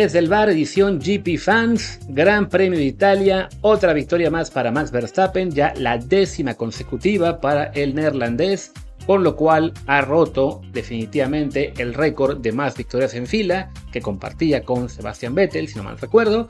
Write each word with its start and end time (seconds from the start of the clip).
Desde 0.00 0.18
el 0.18 0.30
bar 0.30 0.48
edición 0.48 0.98
GP 0.98 1.36
Fans, 1.38 2.00
Gran 2.08 2.48
Premio 2.48 2.78
de 2.78 2.86
Italia, 2.86 3.50
otra 3.60 3.92
victoria 3.92 4.30
más 4.30 4.50
para 4.50 4.72
Max 4.72 4.90
Verstappen, 4.90 5.50
ya 5.50 5.74
la 5.76 5.98
décima 5.98 6.54
consecutiva 6.54 7.38
para 7.38 7.64
el 7.64 7.94
neerlandés, 7.94 8.72
con 9.04 9.22
lo 9.22 9.36
cual 9.36 9.74
ha 9.86 10.00
roto 10.00 10.62
definitivamente 10.72 11.74
el 11.76 11.92
récord 11.92 12.38
de 12.38 12.50
más 12.50 12.78
victorias 12.78 13.12
en 13.12 13.26
fila 13.26 13.70
que 13.92 14.00
compartía 14.00 14.62
con 14.64 14.88
Sebastian 14.88 15.34
Vettel, 15.34 15.68
si 15.68 15.76
no 15.76 15.82
mal 15.82 15.98
recuerdo. 15.98 16.48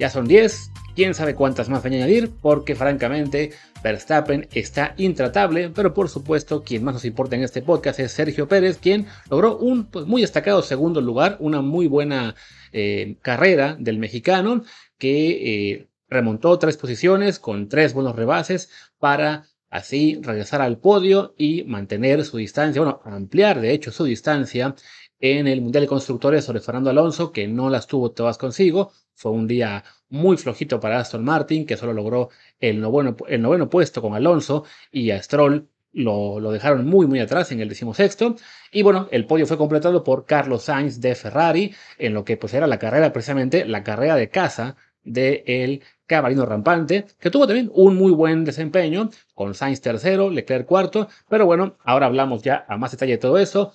Ya 0.00 0.08
son 0.08 0.26
10, 0.26 0.72
quién 0.96 1.12
sabe 1.12 1.34
cuántas 1.34 1.68
más 1.68 1.82
van 1.82 1.92
a 1.92 1.96
añadir, 1.96 2.30
porque 2.40 2.74
francamente 2.74 3.52
Verstappen 3.84 4.48
está 4.50 4.94
intratable, 4.96 5.68
pero 5.68 5.92
por 5.92 6.08
supuesto 6.08 6.62
quien 6.62 6.84
más 6.84 6.94
nos 6.94 7.04
importa 7.04 7.36
en 7.36 7.42
este 7.42 7.60
podcast 7.60 8.00
es 8.00 8.10
Sergio 8.10 8.48
Pérez, 8.48 8.78
quien 8.78 9.04
logró 9.28 9.58
un 9.58 9.90
pues, 9.90 10.06
muy 10.06 10.22
destacado 10.22 10.62
segundo 10.62 11.02
lugar, 11.02 11.36
una 11.38 11.60
muy 11.60 11.86
buena 11.86 12.34
eh, 12.72 13.18
carrera 13.20 13.76
del 13.78 13.98
mexicano 13.98 14.62
que 14.96 15.72
eh, 15.72 15.88
remontó 16.08 16.58
tres 16.58 16.78
posiciones 16.78 17.38
con 17.38 17.68
tres 17.68 17.92
buenos 17.92 18.16
rebases 18.16 18.70
para 18.98 19.44
así 19.68 20.18
regresar 20.22 20.62
al 20.62 20.78
podio 20.78 21.34
y 21.36 21.64
mantener 21.64 22.24
su 22.24 22.38
distancia, 22.38 22.80
bueno, 22.80 23.02
ampliar 23.04 23.60
de 23.60 23.72
hecho 23.72 23.92
su 23.92 24.04
distancia 24.04 24.74
en 25.20 25.46
el 25.46 25.60
Mundial 25.60 25.82
de 25.82 25.88
Constructores 25.88 26.44
sobre 26.44 26.60
Fernando 26.60 26.90
Alonso, 26.90 27.32
que 27.32 27.46
no 27.46 27.70
las 27.70 27.86
tuvo 27.86 28.10
todas 28.10 28.38
consigo. 28.38 28.92
Fue 29.14 29.30
un 29.32 29.46
día 29.46 29.84
muy 30.08 30.36
flojito 30.36 30.80
para 30.80 30.98
Aston 30.98 31.24
Martin, 31.24 31.66
que 31.66 31.76
solo 31.76 31.92
logró 31.92 32.30
el 32.58 32.80
noveno, 32.80 33.16
el 33.28 33.42
noveno 33.42 33.68
puesto 33.68 34.00
con 34.02 34.14
Alonso 34.14 34.64
y 34.90 35.10
a 35.10 35.22
Stroll 35.22 35.68
lo, 35.92 36.38
lo, 36.38 36.52
dejaron 36.52 36.86
muy 36.86 37.06
muy 37.06 37.20
atrás 37.20 37.52
en 37.52 37.60
el 37.60 37.68
decimosexto. 37.68 38.36
Y 38.72 38.82
bueno, 38.82 39.08
el 39.10 39.26
podio 39.26 39.46
fue 39.46 39.58
completado 39.58 40.04
por 40.04 40.24
Carlos 40.24 40.64
Sainz 40.64 41.00
de 41.00 41.14
Ferrari, 41.14 41.74
en 41.98 42.14
lo 42.14 42.24
que 42.24 42.36
pues 42.36 42.54
era 42.54 42.66
la 42.66 42.78
carrera, 42.78 43.12
precisamente 43.12 43.64
la 43.64 43.84
carrera 43.84 44.16
de 44.16 44.30
casa 44.30 44.76
del 45.02 45.42
el 45.46 45.82
cabalino 46.06 46.44
rampante, 46.44 47.06
que 47.20 47.30
tuvo 47.30 47.46
también 47.46 47.70
un 47.72 47.96
muy 47.96 48.12
buen 48.12 48.44
desempeño, 48.44 49.10
con 49.34 49.54
Sainz 49.54 49.80
tercero, 49.80 50.28
Leclerc 50.28 50.66
cuarto, 50.66 51.08
pero 51.28 51.46
bueno, 51.46 51.76
ahora 51.84 52.06
hablamos 52.06 52.42
ya 52.42 52.64
a 52.68 52.76
más 52.76 52.90
detalle 52.90 53.12
de 53.12 53.18
todo 53.18 53.38
eso. 53.38 53.72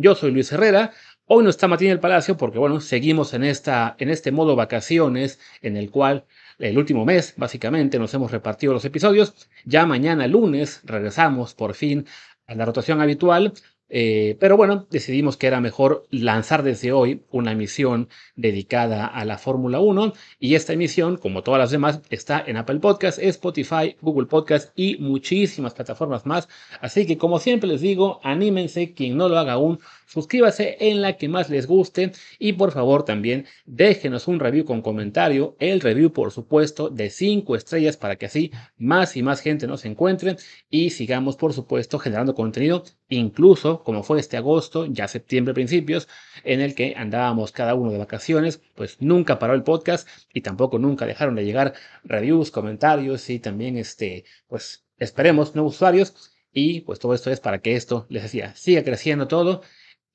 Yo 0.00 0.14
soy 0.14 0.30
Luis 0.30 0.52
Herrera, 0.52 0.92
Hoy 1.30 1.44
no 1.44 1.50
está 1.50 1.68
Martín 1.68 1.90
el 1.90 2.00
Palacio 2.00 2.38
porque, 2.38 2.58
bueno, 2.58 2.80
seguimos 2.80 3.34
en, 3.34 3.44
esta, 3.44 3.96
en 3.98 4.08
este 4.08 4.32
modo 4.32 4.56
vacaciones 4.56 5.38
en 5.60 5.76
el 5.76 5.90
cual 5.90 6.24
el 6.58 6.78
último 6.78 7.04
mes, 7.04 7.34
básicamente, 7.36 7.98
nos 7.98 8.14
hemos 8.14 8.30
repartido 8.30 8.72
los 8.72 8.86
episodios. 8.86 9.34
Ya 9.66 9.84
mañana 9.84 10.26
lunes 10.26 10.80
regresamos 10.84 11.52
por 11.52 11.74
fin 11.74 12.06
a 12.46 12.54
la 12.54 12.64
rotación 12.64 13.02
habitual. 13.02 13.52
Eh, 13.90 14.36
pero 14.38 14.56
bueno, 14.56 14.86
decidimos 14.90 15.36
que 15.36 15.46
era 15.46 15.60
mejor 15.60 16.06
lanzar 16.10 16.62
desde 16.62 16.92
hoy 16.92 17.22
una 17.30 17.52
emisión 17.52 18.08
dedicada 18.36 19.06
a 19.06 19.24
la 19.24 19.38
Fórmula 19.38 19.80
1 19.80 20.12
y 20.38 20.54
esta 20.54 20.74
emisión, 20.74 21.16
como 21.16 21.42
todas 21.42 21.58
las 21.58 21.70
demás, 21.70 22.00
está 22.10 22.42
en 22.46 22.56
Apple 22.56 22.80
Podcast, 22.80 23.18
Spotify, 23.18 23.96
Google 24.00 24.26
Podcast 24.26 24.72
y 24.76 24.98
muchísimas 24.98 25.74
plataformas 25.74 26.26
más. 26.26 26.48
Así 26.80 27.06
que 27.06 27.18
como 27.18 27.38
siempre 27.38 27.68
les 27.68 27.80
digo, 27.80 28.20
anímense, 28.22 28.92
quien 28.92 29.16
no 29.16 29.28
lo 29.28 29.38
haga 29.38 29.54
aún, 29.54 29.80
suscríbase 30.08 30.76
en 30.80 31.02
la 31.02 31.16
que 31.16 31.28
más 31.28 31.50
les 31.50 31.66
guste 31.66 32.12
y 32.38 32.54
por 32.54 32.72
favor 32.72 33.04
también 33.04 33.46
déjenos 33.66 34.26
un 34.26 34.40
review 34.40 34.64
con 34.64 34.82
comentario, 34.82 35.54
el 35.60 35.80
review 35.80 36.12
por 36.12 36.32
supuesto 36.32 36.88
de 36.90 37.10
5 37.10 37.54
estrellas 37.54 37.96
para 37.96 38.16
que 38.16 38.26
así 38.26 38.50
más 38.76 39.16
y 39.16 39.22
más 39.22 39.40
gente 39.40 39.66
nos 39.66 39.84
encuentre 39.84 40.36
y 40.70 40.90
sigamos 40.90 41.36
por 41.36 41.52
supuesto 41.52 41.98
generando 41.98 42.34
contenido 42.34 42.82
incluso 43.08 43.82
como 43.84 44.02
fue 44.02 44.20
este 44.20 44.36
agosto, 44.36 44.86
ya 44.86 45.08
septiembre 45.08 45.54
principios, 45.54 46.08
en 46.44 46.60
el 46.60 46.74
que 46.74 46.94
andábamos 46.96 47.52
cada 47.52 47.74
uno 47.74 47.90
de 47.90 47.98
vacaciones, 47.98 48.60
pues 48.74 48.96
nunca 49.00 49.38
paró 49.38 49.54
el 49.54 49.62
podcast 49.62 50.08
y 50.32 50.42
tampoco 50.42 50.78
nunca 50.78 51.06
dejaron 51.06 51.34
de 51.34 51.44
llegar 51.44 51.74
reviews, 52.04 52.50
comentarios 52.50 53.30
y 53.30 53.38
también 53.38 53.76
este, 53.76 54.24
pues 54.46 54.84
esperemos 54.98 55.54
nuevos 55.54 55.76
usuarios. 55.76 56.34
Y 56.50 56.80
pues 56.80 56.98
todo 56.98 57.14
esto 57.14 57.30
es 57.30 57.40
para 57.40 57.60
que 57.60 57.76
esto, 57.76 58.06
les 58.08 58.22
decía, 58.22 58.54
siga 58.56 58.82
creciendo 58.82 59.28
todo 59.28 59.62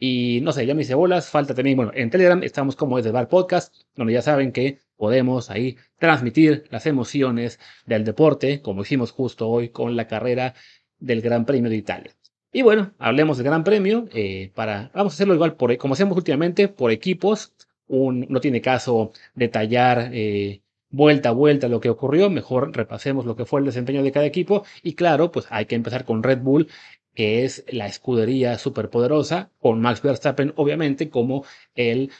y 0.06 0.41
no 0.41 0.52
sé, 0.52 0.66
ya 0.66 0.75
me 0.75 0.81
hice 0.81 0.96
bolas, 0.96 1.30
falta 1.30 1.56
también, 1.56 1.78
bueno, 1.78 1.94
en 1.96 2.09
Telegram 2.09 2.44
estamos 2.44 2.75
como 2.75 2.97
desde 2.97 3.12
Bar 3.12 3.30
Podcast, 3.30 3.74
donde 3.96 4.12
ya 4.12 4.22
saben 4.22 4.52
que 4.52 4.80
podemos 4.97 5.50
ahí 5.50 5.78
transmitir 5.97 6.66
las 6.72 6.86
emociones 6.88 7.58
del 7.86 8.03
deporte, 8.03 8.62
como 8.62 8.81
hicimos 8.81 9.12
justo 9.12 9.47
hoy 9.47 9.69
con 9.69 9.96
la 9.96 10.06
carrera 10.06 10.56
del 11.00 11.22
Gran 11.22 11.46
Premio 11.46 11.69
de 11.69 11.78
Italia. 11.78 12.12
Y 12.52 12.64
bueno, 12.64 12.91
hablemos 13.00 13.38
del 13.38 13.46
Gran 13.46 13.64
Premio, 13.64 14.09
eh, 14.14 14.52
para, 14.53 14.91
vamos 14.94 15.14
a 15.14 15.16
hacerlo 15.16 15.36
igual 15.36 15.56
por, 15.56 15.78
como 15.78 15.94
hacemos 15.94 16.18
últimamente, 16.18 16.68
por 16.68 16.91
equipos, 16.91 17.53
un, 17.88 18.25
no 18.28 18.41
tiene 18.41 18.59
caso 18.59 19.14
detallar 19.35 20.09
eh, 20.12 20.64
vuelta 20.90 21.30
a 21.30 21.31
vuelta 21.31 21.70
lo 21.70 21.80
que 21.80 21.90
ocurrió, 21.90 22.30
mejor 22.30 22.75
repasemos 22.75 23.25
lo 23.25 23.38
que 23.38 23.46
fue 23.46 23.62
el 23.62 23.68
desempeño 23.68 24.03
de 24.03 24.12
cada 24.12 24.25
equipo 24.25 24.66
y 24.84 24.96
claro, 24.96 25.31
pues 25.31 25.47
hay 25.50 25.66
que 25.66 25.75
empezar 25.75 26.03
con 26.03 26.24
Red 26.24 26.40
Bull 26.40 26.68
que 27.13 27.46
es 27.46 27.63
la 27.69 27.88
escudería 27.88 28.57
superpoderosa, 28.57 29.51
con 29.59 29.81
Max 29.81 30.01
Verstappen 30.01 30.53
obviamente 30.56 31.09
como 31.09 31.46
el 31.75 32.12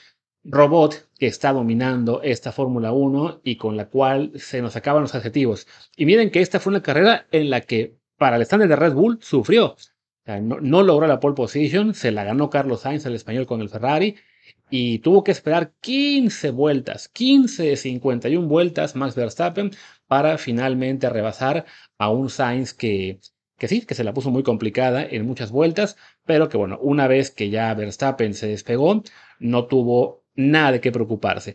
robot 0.44 1.08
que 1.18 1.26
está 1.26 1.52
dominando 1.52 2.22
esta 2.22 2.52
Fórmula 2.52 2.92
1 2.92 3.40
y 3.44 3.56
con 3.56 3.76
la 3.76 3.88
cual 3.88 4.32
se 4.36 4.60
nos 4.62 4.76
acaban 4.76 5.02
los 5.02 5.14
adjetivos. 5.14 5.66
Y 5.96 6.06
miren 6.06 6.30
que 6.30 6.40
esta 6.40 6.60
fue 6.60 6.70
una 6.70 6.82
carrera 6.82 7.26
en 7.32 7.50
la 7.50 7.62
que 7.62 7.96
para 8.16 8.36
el 8.36 8.42
estándar 8.42 8.68
de 8.68 8.76
Red 8.76 8.92
Bull 8.92 9.18
sufrió. 9.22 9.76
no, 10.26 10.82
logró 10.82 11.06
la 11.06 11.20
pole 11.20 11.34
position, 11.34 11.94
se 11.94 12.12
la 12.12 12.24
ganó 12.24 12.50
Carlos 12.50 12.82
Sainz, 12.82 13.06
el 13.06 13.14
español, 13.14 13.46
con 13.46 13.60
el 13.60 13.68
Ferrari, 13.68 14.16
y 14.70 14.98
tuvo 15.00 15.24
que 15.24 15.32
esperar 15.32 15.72
15 15.80 16.50
vueltas, 16.50 17.08
15 17.08 17.64
de 17.64 17.76
51 17.76 18.46
vueltas 18.46 18.96
Max 18.96 19.14
Verstappen 19.14 19.70
para 20.06 20.38
finalmente 20.38 21.08
rebasar 21.08 21.64
a 21.98 22.10
un 22.10 22.30
Sainz 22.30 22.74
que 22.74 23.18
que 23.58 23.68
sí, 23.68 23.82
que 23.82 23.94
se 23.94 24.04
la 24.04 24.14
puso 24.14 24.30
muy 24.30 24.42
complicada 24.42 25.04
en 25.04 25.26
muchas 25.26 25.50
vueltas, 25.50 25.96
pero 26.24 26.48
que 26.48 26.56
bueno, 26.56 26.78
una 26.80 27.06
vez 27.08 27.30
que 27.30 27.50
ya 27.50 27.72
Verstappen 27.74 28.34
se 28.34 28.48
despegó, 28.48 29.02
no 29.38 29.66
tuvo 29.66 30.24
nada 30.34 30.72
de 30.72 30.80
qué 30.80 30.92
preocuparse. 30.92 31.54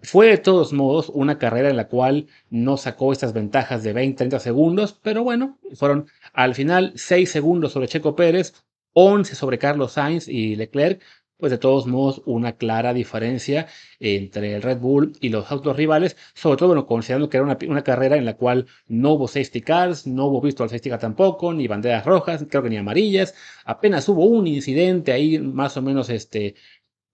Fue 0.00 0.28
de 0.28 0.38
todos 0.38 0.72
modos 0.72 1.10
una 1.12 1.38
carrera 1.38 1.70
en 1.70 1.76
la 1.76 1.88
cual 1.88 2.28
no 2.50 2.76
sacó 2.76 3.12
estas 3.12 3.32
ventajas 3.32 3.82
de 3.82 3.94
20-30 3.94 4.38
segundos, 4.38 4.98
pero 5.02 5.24
bueno, 5.24 5.58
fueron 5.74 6.06
al 6.32 6.54
final 6.54 6.92
6 6.94 7.30
segundos 7.30 7.72
sobre 7.72 7.88
Checo 7.88 8.14
Pérez, 8.14 8.54
11 8.92 9.34
sobre 9.34 9.58
Carlos 9.58 9.92
Sainz 9.92 10.28
y 10.28 10.54
Leclerc, 10.56 11.02
pues 11.38 11.50
de 11.52 11.58
todos 11.58 11.86
modos 11.86 12.22
una 12.26 12.52
clara 12.56 12.92
diferencia 12.92 13.68
entre 14.00 14.54
el 14.56 14.62
Red 14.62 14.78
Bull 14.78 15.12
y 15.20 15.30
los 15.30 15.50
autos 15.50 15.76
rivales, 15.76 16.16
sobre 16.34 16.58
todo 16.58 16.68
bueno, 16.68 16.86
considerando 16.86 17.30
que 17.30 17.38
era 17.38 17.46
una, 17.46 17.82
carrera 17.84 18.16
en 18.16 18.24
la 18.24 18.36
cual 18.36 18.66
no 18.88 19.12
hubo 19.12 19.28
safety 19.28 19.60
cars, 19.62 20.06
no 20.06 20.26
hubo 20.26 20.40
visto 20.40 20.62
al 20.64 20.68
safety 20.68 20.90
car 20.90 20.98
tampoco, 20.98 21.54
ni 21.54 21.68
banderas 21.68 22.04
rojas, 22.04 22.44
creo 22.50 22.62
que 22.62 22.70
ni 22.70 22.76
amarillas, 22.76 23.34
apenas 23.64 24.08
hubo 24.08 24.24
un 24.26 24.46
incidente 24.46 25.12
ahí 25.12 25.38
más 25.38 25.76
o 25.76 25.82
menos 25.82 26.10
este, 26.10 26.56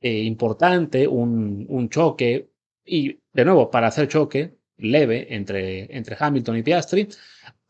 eh, 0.01 0.23
importante, 0.23 1.07
un, 1.07 1.67
un 1.69 1.89
choque, 1.91 2.51
y 2.84 3.21
de 3.33 3.45
nuevo, 3.45 3.71
para 3.71 3.89
hacer 3.89 4.09
choque 4.09 4.57
leve 4.77 5.34
entre, 5.34 5.97
entre 5.97 6.17
Hamilton 6.19 6.59
y 6.59 6.63
Piastri, 6.63 7.09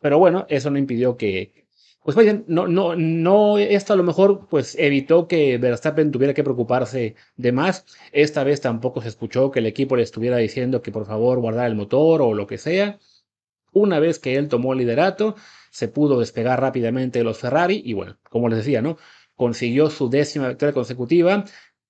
pero 0.00 0.18
bueno, 0.18 0.46
eso 0.48 0.70
no 0.70 0.78
impidió 0.78 1.16
que, 1.16 1.63
pues 2.04 2.16
vayan, 2.16 2.44
no, 2.48 2.68
no, 2.68 2.94
no, 2.96 3.56
esto 3.56 3.94
a 3.94 3.96
lo 3.96 4.02
mejor 4.02 4.46
pues 4.50 4.76
evitó 4.78 5.26
que 5.26 5.56
Verstappen 5.56 6.12
tuviera 6.12 6.34
que 6.34 6.44
preocuparse 6.44 7.16
de 7.36 7.52
más. 7.52 7.86
Esta 8.12 8.44
vez 8.44 8.60
tampoco 8.60 9.00
se 9.00 9.08
escuchó 9.08 9.50
que 9.50 9.60
el 9.60 9.66
equipo 9.66 9.96
le 9.96 10.02
estuviera 10.02 10.36
diciendo 10.36 10.82
que 10.82 10.92
por 10.92 11.06
favor 11.06 11.40
guardara 11.40 11.66
el 11.66 11.76
motor 11.76 12.20
o 12.20 12.34
lo 12.34 12.46
que 12.46 12.58
sea. 12.58 12.98
Una 13.72 14.00
vez 14.00 14.18
que 14.18 14.36
él 14.36 14.48
tomó 14.48 14.74
el 14.74 14.80
liderato, 14.80 15.34
se 15.70 15.88
pudo 15.88 16.20
despegar 16.20 16.60
rápidamente 16.60 17.20
de 17.20 17.24
los 17.24 17.38
Ferrari 17.38 17.80
y 17.82 17.94
bueno, 17.94 18.18
como 18.28 18.50
les 18.50 18.58
decía, 18.58 18.82
¿no? 18.82 18.98
Consiguió 19.34 19.88
su 19.88 20.10
décima 20.10 20.48
victoria 20.48 20.74
consecutiva, 20.74 21.44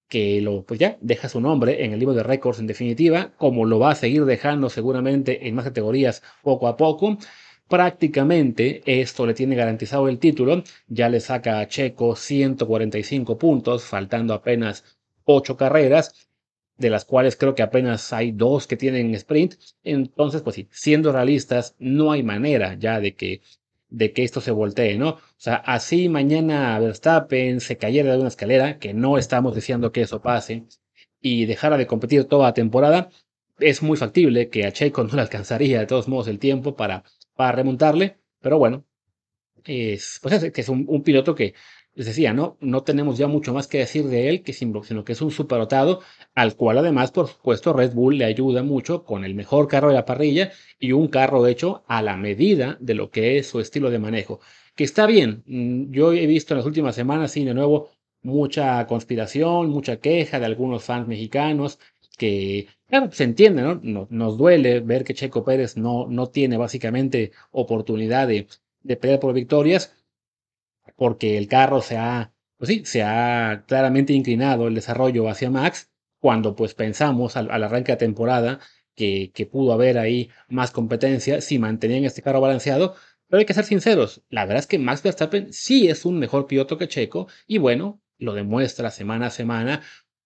que 0.09 0.41
lo, 0.41 0.65
pues 0.65 0.79
ya 0.79 0.97
deja 1.01 1.29
su 1.29 1.41
nombre 1.41 1.85
en 1.85 1.93
el 1.93 1.99
libro 1.99 2.15
de 2.15 2.23
récords 2.23 2.61
en 2.61 2.69
definitiva, 2.69 3.33
como 3.37 3.65
lo 3.65 3.81
va 3.81 3.91
a 3.91 3.95
seguir 3.97 4.25
dejando 4.27 4.71
seguramente 4.71 5.49
en 5.49 5.57
más 5.57 5.65
categorías 5.65 6.23
poco 6.43 6.69
a 6.69 6.77
poco 6.77 7.19
prácticamente 7.69 8.83
esto 8.87 9.27
le 9.27 9.35
tiene 9.35 9.57
garantizado 9.57 10.09
el 10.09 10.19
título, 10.19 10.63
ya 10.89 11.09
le 11.09 11.21
saca 11.21 11.61
a 11.61 11.69
Checo 11.69 12.17
145 12.17 13.39
puntos, 13.39 13.85
faltando 13.85 14.35
apenas 14.35 14.85
8 15.25 15.57
carreras, 15.57 16.29
de 16.77 16.91
las 16.91 17.05
cuales 17.05 17.37
creo 17.37 17.55
que 17.55 17.63
apenas 17.63 18.13
hay 18.13 18.33
dos 18.33 18.67
que 18.67 18.77
tienen 18.77 19.15
sprint, 19.15 19.55
entonces 19.85 20.43
pues 20.43 20.57
sí, 20.57 20.69
siendo 20.71 21.13
realistas, 21.13 21.77
no 21.79 22.13
hay 22.13 22.23
manera 22.23 22.75
ya 22.75 23.01
de 23.01 23.15
que 23.15 23.41
de 23.91 24.13
que 24.13 24.25
esto 24.25 24.41
se 24.41 24.51
voltee, 24.51 24.99
¿no? 24.99 25.11
O 25.11 25.21
sea, 25.37 25.55
así 25.57 26.09
mañana 26.09 26.77
Verstappen 26.81 27.61
se 27.61 27.77
cayera 27.77 28.13
de 28.13 28.19
una 28.19 28.29
escalera, 28.29 28.79
que 28.79 28.93
no 28.93 29.19
estamos 29.19 29.55
diciendo 29.55 29.93
que 29.93 30.03
eso 30.03 30.21
pase, 30.21 30.65
y 31.21 31.47
dejara 31.47 31.77
de 31.79 31.87
competir 31.87 32.25
toda 32.25 32.47
la 32.49 32.55
temporada, 32.55 33.11
es 33.61 33.83
muy 33.83 33.97
factible 33.97 34.49
que 34.49 34.67
a 34.67 34.73
Checo 34.73 35.05
no 35.05 35.15
le 35.15 35.23
alcanzaría 35.23 35.79
de 35.81 35.87
todos 35.87 36.09
modos 36.09 36.27
el 36.29 36.41
tiempo 36.41 36.75
para 36.75 37.05
para 37.35 37.53
remontarle, 37.53 38.19
pero 38.41 38.59
bueno, 38.59 38.85
es, 39.65 40.19
pues 40.23 40.43
es, 40.43 40.53
que 40.53 40.61
es 40.61 40.69
un, 40.69 41.03
piloto 41.03 41.35
que 41.35 41.55
les 41.95 42.07
decía, 42.07 42.33
¿no? 42.33 42.57
No 42.61 42.83
tenemos 42.83 43.19
ya 43.19 43.29
mucho 43.29 43.55
más 43.55 43.69
que 43.69 43.79
decir 43.79 44.07
de 44.07 44.29
él, 44.29 44.43
que 44.43 44.53
sino 44.53 44.83
que 45.05 45.13
es 45.13 45.23
un 45.23 45.31
superdotado, 45.31 46.01
al 46.35 46.57
cual 46.57 46.79
además, 46.79 47.13
por 47.13 47.29
supuesto, 47.29 47.73
Red 47.73 47.93
Bull 47.95 48.19
le 48.19 48.25
ayuda 48.25 48.63
mucho 48.63 49.05
con 49.05 49.25
el 49.25 49.35
mejor 49.35 49.69
carro 49.69 49.89
de 49.89 49.95
la 49.95 50.05
parrilla 50.05 50.53
y 50.79 50.93
un 50.93 51.09
carro 51.09 51.47
hecho 51.47 51.85
a 51.87 52.03
la 52.03 52.17
medida 52.17 52.77
de 52.81 52.95
lo 52.95 53.11
que 53.11 53.39
es 53.39 53.47
su 53.49 53.61
estilo 53.61 53.91
de 53.91 53.99
manejo. 53.99 54.41
Que 54.75 54.85
está 54.85 55.07
bien, 55.07 55.45
mm, 55.47 55.93
yo 55.93 56.13
he 56.13 56.27
visto 56.27 56.55
en 56.55 56.59
las 56.59 56.67
últimas 56.67 56.97
semanas, 56.97 57.33
sí, 57.33 57.45
de 57.45 57.55
nuevo, 57.55 57.91
mucha 58.23 58.87
conspiración, 58.87 59.71
mucha 59.71 59.99
queja 59.99 60.41
de 60.41 60.47
algunos 60.47 60.85
fans 60.85 61.07
mexicanos 61.07 61.79
que, 62.17 62.69
claro, 62.89 63.11
se 63.13 63.25
entiende, 63.25 63.63
¿no? 63.63 63.81
Nos, 64.11 64.39
duele 64.39 64.81
ver 64.81 65.05
que 65.05 65.15
Checo 65.15 65.45
Pérez 65.45 65.77
no, 65.77 66.07
no 66.09 66.29
tiene 66.29 66.57
básicamente 66.57 67.33
oportunidad 67.51 68.29
de, 68.29 68.47
de 68.83 68.97
pelear 68.97 69.21
por 69.21 69.35
victorias, 69.35 69.95
porque 70.97 71.39
el 71.39 71.49
carro 71.49 71.81
se 71.83 71.97
ha, 71.97 72.33
pues 72.57 72.69
sí, 72.69 72.85
se 72.85 73.03
ha 73.03 73.65
claramente 73.67 74.13
inclinado 74.13 74.69
el 74.69 74.75
desarrollo 74.75 75.29
hacia 75.29 75.51
Max, 75.51 75.91
cuando 76.21 76.55
pues 76.57 76.75
pensamos 76.75 77.37
al, 77.37 77.51
arranque 77.51 77.93
de 77.93 77.99
temporada 77.99 78.61
que, 78.95 79.33
que, 79.35 79.47
pudo 79.47 79.73
haber 79.73 79.99
ahí 79.99 80.31
más 80.49 80.71
competencia 80.71 81.41
si 81.41 81.59
mantenían 81.59 82.05
este 82.05 82.23
carro 82.23 82.41
balanceado, 82.41 82.95
pero 83.29 83.41
hay 83.41 83.47
que 83.47 83.55
ser 83.55 83.65
sinceros, 83.65 84.23
la 84.31 84.45
verdad 84.45 84.61
es 84.61 84.67
que 84.67 84.79
Max 84.79 85.03
Verstappen 85.03 85.53
sí 85.53 85.89
es 85.89 86.05
un 86.05 86.19
mejor 86.19 86.47
piloto 86.47 86.79
que 86.79 86.89
Checo 86.89 87.29
y 87.47 87.59
bueno, 87.59 88.01
lo 88.19 88.35
demuestra 88.35 88.91
semana 88.91 89.27
a 89.27 89.31
semana 89.31 89.83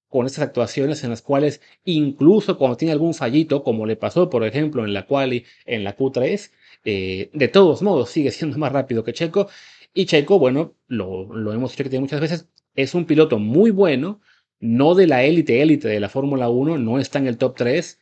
con 0.09 0.27
estas 0.27 0.45
actuaciones 0.45 1.05
en 1.05 1.11
las 1.11 1.23
cuales 1.23 1.61
incluso 1.85 2.59
cuando 2.59 2.77
tiene 2.77 2.93
algún 2.93 3.15
fallito, 3.15 3.63
como 3.63 3.87
le 3.87 3.97
pasó 3.97 4.31
por 4.31 4.45
ejemplo 4.45 4.85
en 4.85 4.95
la 4.95 5.07
quali 5.07 5.45
en 5.67 5.85
la 5.85 5.97
Q3, 5.97 6.51
eh, 6.85 7.31
de 7.33 7.49
todos 7.49 7.83
modos 7.83 8.11
sigue 8.11 8.31
siendo 8.31 8.59
más 8.59 8.73
rápido 8.73 9.05
que 9.05 9.13
Checo 9.13 9.49
y 9.95 10.07
Checo, 10.07 10.39
bueno, 10.39 10.75
lo, 10.87 11.33
lo 11.35 11.53
hemos 11.53 11.77
dicho 11.77 12.01
muchas 12.01 12.21
veces, 12.21 12.49
es 12.75 12.95
un 12.95 13.05
piloto 13.07 13.39
muy 13.39 13.71
bueno, 13.71 14.21
no 14.61 14.95
de 14.95 15.07
la 15.07 15.25
élite 15.25 15.63
élite 15.63 15.89
de 15.89 16.01
la 16.01 16.09
Fórmula 16.09 16.49
1, 16.49 16.79
no 16.79 16.99
está 16.99 17.19
en 17.19 17.27
el 17.27 17.39
top 17.39 17.57
3. 17.57 18.01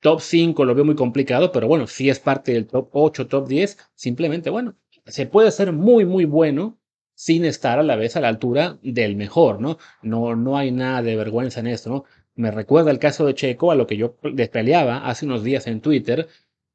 Top 0.00 0.20
5 0.20 0.64
lo 0.64 0.74
veo 0.74 0.84
muy 0.84 0.96
complicado, 0.96 1.52
pero 1.52 1.68
bueno, 1.68 1.86
si 1.86 2.10
es 2.10 2.18
parte 2.18 2.52
del 2.52 2.66
top 2.66 2.88
8, 2.92 3.28
top 3.28 3.48
10, 3.48 3.78
simplemente, 3.94 4.50
bueno, 4.50 4.74
se 5.06 5.26
puede 5.26 5.50
ser 5.50 5.72
muy, 5.72 6.04
muy 6.04 6.24
bueno 6.24 6.78
sin 7.14 7.44
estar 7.44 7.78
a 7.78 7.82
la 7.82 7.96
vez 7.96 8.16
a 8.16 8.20
la 8.20 8.28
altura 8.28 8.78
del 8.82 9.16
mejor, 9.16 9.60
¿no? 9.60 9.78
No, 10.02 10.36
no 10.36 10.56
hay 10.56 10.70
nada 10.72 11.02
de 11.02 11.16
vergüenza 11.16 11.60
en 11.60 11.68
esto, 11.68 11.90
¿no? 11.90 12.04
Me 12.34 12.50
recuerda 12.50 12.90
el 12.90 12.98
caso 12.98 13.26
de 13.26 13.34
Checo 13.34 13.70
a 13.70 13.74
lo 13.74 13.86
que 13.86 13.96
yo 13.96 14.16
despeleaba 14.22 15.08
hace 15.08 15.26
unos 15.26 15.44
días 15.44 15.66
en 15.66 15.80
Twitter 15.80 16.28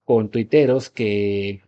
con 0.03 0.29
tuiteros 0.29 0.89
que 0.89 1.61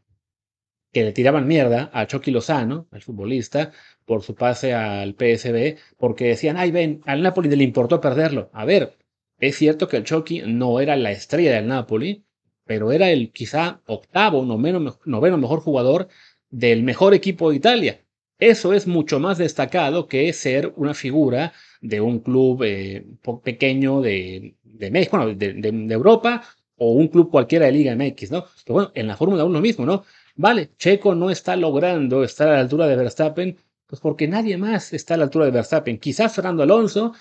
que 0.92 1.04
le 1.04 1.12
tiraban 1.12 1.48
mierda 1.48 1.90
a 1.94 2.08
Chucky 2.08 2.32
Lozano, 2.32 2.88
el 2.92 3.02
futbolista, 3.02 3.72
por 4.06 4.24
su 4.24 4.36
pase 4.36 4.74
al 4.74 5.14
PSB, 5.14 5.78
porque 5.98 6.26
decían, 6.26 6.58
ay, 6.58 6.72
ven, 6.72 7.02
al 7.06 7.22
Napoli 7.22 7.50
le 7.56 7.64
importó 7.64 8.02
perderlo. 8.02 8.50
A 8.54 8.66
ver, 8.66 8.98
es 9.40 9.56
cierto 9.58 9.88
que 9.88 9.98
el 9.98 10.04
Chucky 10.04 10.42
no 10.46 10.80
era 10.80 10.96
la 10.96 11.12
estrella 11.12 11.54
del 11.54 11.68
Napoli, 11.68 12.26
pero 12.66 12.92
era 12.92 13.10
el 13.12 13.32
quizá 13.32 13.82
octavo, 13.86 14.46
noveno, 14.46 15.00
noveno 15.06 15.38
mejor 15.38 15.60
jugador 15.62 16.08
del 16.50 16.84
mejor 16.84 17.14
equipo 17.14 17.50
de 17.50 17.58
Italia. 17.58 18.06
Eso 18.40 18.74
es 18.74 18.88
mucho 18.88 19.20
más 19.20 19.38
destacado 19.38 20.08
que 20.08 20.32
ser 20.32 20.74
una 20.78 20.94
figura 20.94 21.52
de 21.82 22.00
un 22.00 22.20
club 22.20 22.64
eh, 22.64 23.06
pequeño 23.44 24.02
de, 24.02 24.56
de 24.64 24.92
México, 24.92 25.18
bueno, 25.18 25.36
de, 25.36 25.54
de, 25.54 25.94
Europa, 25.94 26.44
o 26.78 26.94
un 26.94 27.10
club 27.10 27.30
cualquiera 27.30 27.66
de 27.66 27.74
Liga 27.74 27.96
MX, 27.96 28.32
¿no? 28.32 28.46
Pero 28.64 28.74
bueno, 28.74 28.92
en 28.96 29.08
la 29.08 29.18
Fórmula 29.18 29.44
1 29.44 29.60
mismo, 29.60 29.86
¿no? 29.86 30.06
Vale, 30.36 30.70
Checo 30.78 31.16
no 31.16 31.30
está 31.30 31.58
logrando 31.58 32.24
estar 32.24 32.48
a 32.48 32.54
la 32.54 32.60
altura 32.62 32.88
de 32.88 32.96
Verstappen, 32.96 33.58
pues 33.86 34.00
porque 34.00 34.28
nadie 34.28 34.56
más 34.56 34.94
está 34.94 35.16
a 35.16 35.18
la 35.18 35.26
altura 35.26 35.46
de 35.46 35.52
Verstappen. 35.52 35.98
Quizás 36.00 36.34
Fernando 36.34 36.64
Alonso 36.64 37.14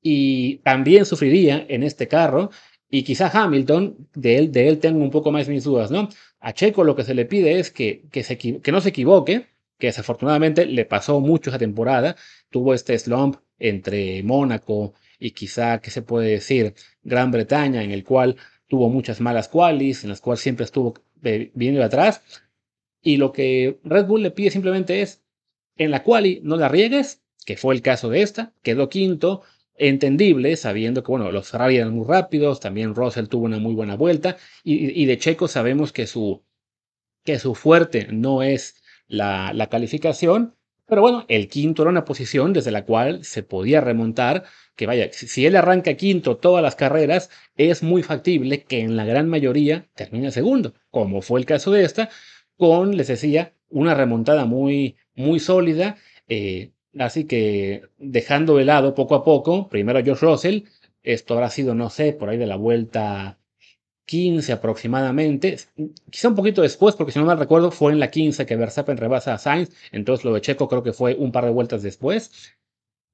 y 0.00 0.56
también 0.58 1.04
sufriría 1.04 1.66
en 1.68 1.82
este 1.82 2.08
carro, 2.08 2.50
y 2.88 3.04
quizás 3.04 3.34
Hamilton, 3.34 4.08
de 4.14 4.36
él, 4.38 4.52
de 4.52 4.68
él 4.68 4.78
tengo 4.78 5.02
un 5.02 5.10
poco 5.10 5.32
más 5.32 5.48
mis 5.48 5.64
dudas, 5.64 5.90
¿no? 5.90 6.08
A 6.40 6.52
Checo 6.52 6.84
lo 6.84 6.96
que 6.96 7.04
se 7.04 7.14
le 7.14 7.26
pide 7.26 7.58
es 7.58 7.70
que, 7.70 8.04
que, 8.10 8.22
se, 8.22 8.38
que 8.38 8.72
no 8.72 8.80
se 8.80 8.90
equivoque, 8.90 9.51
que 9.82 9.88
desafortunadamente 9.88 10.64
le 10.64 10.84
pasó 10.84 11.18
mucho 11.18 11.50
esa 11.50 11.58
temporada, 11.58 12.14
tuvo 12.50 12.72
este 12.72 12.96
slump 12.96 13.38
entre 13.58 14.22
Mónaco 14.22 14.94
y 15.18 15.32
quizá, 15.32 15.80
¿qué 15.80 15.90
se 15.90 16.02
puede 16.02 16.30
decir? 16.30 16.74
Gran 17.02 17.32
Bretaña, 17.32 17.82
en 17.82 17.90
el 17.90 18.04
cual 18.04 18.36
tuvo 18.68 18.88
muchas 18.90 19.20
malas 19.20 19.48
qualis, 19.48 20.04
en 20.04 20.10
las 20.10 20.20
cuales 20.20 20.38
siempre 20.38 20.62
estuvo 20.66 20.94
viniendo 21.20 21.80
de 21.80 21.86
atrás, 21.86 22.22
y 23.02 23.16
lo 23.16 23.32
que 23.32 23.80
Red 23.82 24.06
Bull 24.06 24.22
le 24.22 24.30
pide 24.30 24.52
simplemente 24.52 25.02
es, 25.02 25.24
en 25.76 25.90
la 25.90 26.04
quali 26.04 26.38
no 26.44 26.56
la 26.56 26.68
riegues, 26.68 27.24
que 27.44 27.56
fue 27.56 27.74
el 27.74 27.82
caso 27.82 28.08
de 28.08 28.22
esta, 28.22 28.54
quedó 28.62 28.88
quinto, 28.88 29.42
entendible, 29.74 30.54
sabiendo 30.54 31.02
que 31.02 31.10
bueno, 31.10 31.32
los 31.32 31.48
Ferrari 31.48 31.78
eran 31.78 31.92
muy 31.92 32.06
rápidos, 32.06 32.60
también 32.60 32.94
Russell 32.94 33.26
tuvo 33.26 33.46
una 33.46 33.58
muy 33.58 33.74
buena 33.74 33.96
vuelta, 33.96 34.36
y, 34.62 35.06
de 35.06 35.18
Checo 35.18 35.48
sabemos 35.48 35.90
que 35.90 36.06
su, 36.06 36.44
que 37.24 37.40
su 37.40 37.56
fuerte 37.56 38.06
no 38.12 38.44
es 38.44 38.76
la, 39.08 39.68
calificación, 39.70 40.54
pero 40.86 41.02
bueno, 41.02 41.24
el 41.28 41.48
quinto 41.48 41.82
era 41.82 41.90
una 41.90 42.04
posición 42.04 42.52
desde 42.52 42.70
la 42.70 42.84
cual 42.84 43.24
se 43.24 43.42
podía 43.42 43.80
remontar, 43.80 44.44
que 44.76 44.86
vaya, 44.86 45.10
si 45.12 45.46
él 45.46 45.56
arranca 45.56 45.94
quinto 45.94 46.36
todas 46.36 46.62
las 46.62 46.76
carreras, 46.76 47.30
es 47.56 47.82
muy 47.82 48.02
factible 48.02 48.64
que 48.64 48.80
en 48.80 48.96
la 48.96 49.04
gran 49.04 49.28
mayoría 49.28 49.88
termine 49.94 50.30
segundo, 50.30 50.74
como 50.90 51.22
fue 51.22 51.40
el 51.40 51.46
caso 51.46 51.70
de 51.70 51.84
esta, 51.84 52.10
con, 52.56 52.96
les 52.96 53.08
decía, 53.08 53.54
una 53.68 53.94
remontada 53.94 54.44
muy, 54.44 54.96
muy 55.14 55.40
sólida. 55.40 55.96
Eh, 56.28 56.72
así 56.98 57.24
que 57.24 57.82
dejando 57.98 58.56
de 58.56 58.64
lado 58.64 58.94
poco 58.94 59.14
a 59.14 59.24
poco, 59.24 59.68
primero 59.68 59.98
a 59.98 60.02
George 60.02 60.24
Russell, 60.24 60.62
esto 61.02 61.34
habrá 61.34 61.50
sido, 61.50 61.74
no 61.74 61.90
sé, 61.90 62.12
por 62.12 62.28
ahí 62.28 62.38
de 62.38 62.46
la 62.46 62.56
vuelta 62.56 63.38
15 64.06 64.52
aproximadamente, 64.52 65.58
quizá 66.10 66.28
un 66.28 66.34
poquito 66.34 66.62
después, 66.62 66.96
porque 66.96 67.12
si 67.12 67.18
no 67.18 67.24
mal 67.24 67.38
recuerdo, 67.38 67.70
fue 67.70 67.92
en 67.92 68.00
la 68.00 68.10
15 68.10 68.46
que 68.46 68.56
Verstappen 68.56 68.96
rebasa 68.96 69.34
a 69.34 69.38
Sainz, 69.38 69.70
entonces 69.92 70.24
lo 70.24 70.34
de 70.34 70.40
Checo 70.40 70.68
creo 70.68 70.82
que 70.82 70.92
fue 70.92 71.14
un 71.14 71.32
par 71.32 71.44
de 71.44 71.50
vueltas 71.50 71.82
después. 71.82 72.56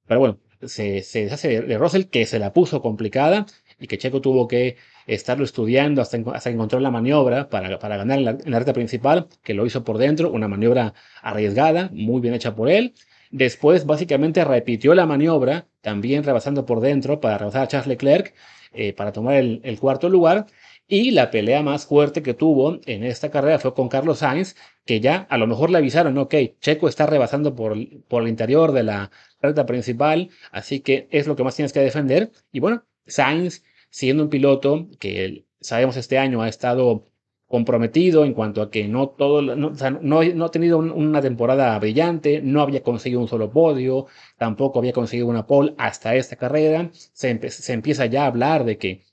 Pero 0.07 0.19
bueno, 0.19 0.39
se, 0.63 0.93
deshace 0.93 1.61
de 1.61 1.77
Russell 1.77 2.05
que 2.05 2.25
se 2.25 2.39
la 2.39 2.51
puso 2.53 2.81
complicada 2.81 3.45
y 3.79 3.87
que 3.87 3.97
Checo 3.97 4.21
tuvo 4.21 4.47
que 4.47 4.77
estarlo 5.07 5.45
estudiando 5.45 6.01
hasta, 6.01 6.17
hasta 6.33 6.49
encontrar 6.49 6.81
la 6.81 6.91
maniobra 6.91 7.49
para, 7.49 7.79
para 7.79 7.97
ganar 7.97 8.17
en 8.19 8.25
la, 8.25 8.31
en 8.31 8.53
recta 8.53 8.73
principal, 8.73 9.27
que 9.43 9.53
lo 9.53 9.65
hizo 9.65 9.83
por 9.83 9.97
dentro, 9.97 10.31
una 10.31 10.47
maniobra 10.47 10.93
arriesgada, 11.21 11.89
muy 11.93 12.21
bien 12.21 12.33
hecha 12.33 12.55
por 12.55 12.69
él. 12.69 12.93
Después, 13.31 13.85
básicamente, 13.85 14.43
repitió 14.43 14.95
la 14.95 15.05
maniobra, 15.05 15.67
también 15.81 16.23
rebasando 16.23 16.65
por 16.65 16.81
dentro 16.81 17.19
para 17.19 17.37
rebasar 17.37 17.63
a 17.63 17.67
Charles 17.67 17.87
Leclerc, 17.87 18.33
eh, 18.73 18.93
para 18.93 19.11
tomar 19.11 19.35
el, 19.35 19.79
cuarto 19.79 20.09
lugar. 20.09 20.47
Y 20.91 21.11
la 21.11 21.29
pelea 21.29 21.61
más 21.61 21.85
fuerte 21.85 22.23
que 22.23 22.33
tuvo 22.33 22.79
en 22.87 23.03
esta 23.03 23.29
carrera 23.29 23.59
fue 23.59 23.75
con 23.75 23.89
Carlos 23.89 24.19
Sainz, 24.19 24.55
que 24.85 24.99
ya 24.99 25.27
a 25.29 25.37
lo 25.37 25.45
mejor 25.45 25.69
le 25.69 25.77
avisaron, 25.77 26.17
ok, 26.17 26.33
Checo 26.59 26.87
está 26.87 27.05
rebasando 27.05 27.53
por, 27.55 27.77
por 28.07 28.23
el 28.23 28.29
interior 28.29 28.71
de 28.71 28.81
la 28.83 29.11
recta 29.39 29.67
principal, 29.67 30.29
así 30.51 30.79
que 30.79 31.07
es 31.11 31.27
lo 31.27 31.35
que 31.35 31.43
más 31.43 31.55
tienes 31.55 31.73
que 31.73 31.79
defender. 31.79 32.31
Y 32.51 32.59
bueno, 32.59 32.85
Sainz 33.05 33.63
siendo 33.91 34.23
un 34.23 34.29
piloto 34.29 34.87
que 34.99 35.45
sabemos 35.61 35.95
este 35.95 36.17
año 36.17 36.41
ha 36.41 36.49
estado 36.49 37.05
comprometido 37.45 38.25
en 38.25 38.33
cuanto 38.33 38.61
a 38.63 38.71
que 38.71 38.87
no 38.87 39.09
todo, 39.09 39.41
no, 39.43 39.71
no, 40.01 40.45
ha 40.45 40.51
tenido 40.51 40.79
una 40.79 41.21
temporada 41.21 41.77
brillante, 41.79 42.41
no 42.41 42.61
había 42.61 42.81
conseguido 42.83 43.21
un 43.21 43.27
solo 43.27 43.51
podio, 43.51 44.07
tampoco 44.37 44.79
había 44.79 44.93
conseguido 44.93 45.27
una 45.27 45.45
pole 45.47 45.75
hasta 45.77 46.15
esta 46.15 46.35
carrera, 46.35 46.89
se, 46.93 47.49
se 47.49 47.73
empieza 47.73 48.05
ya 48.07 48.23
a 48.23 48.27
hablar 48.27 48.65
de 48.65 48.77
que, 48.77 49.03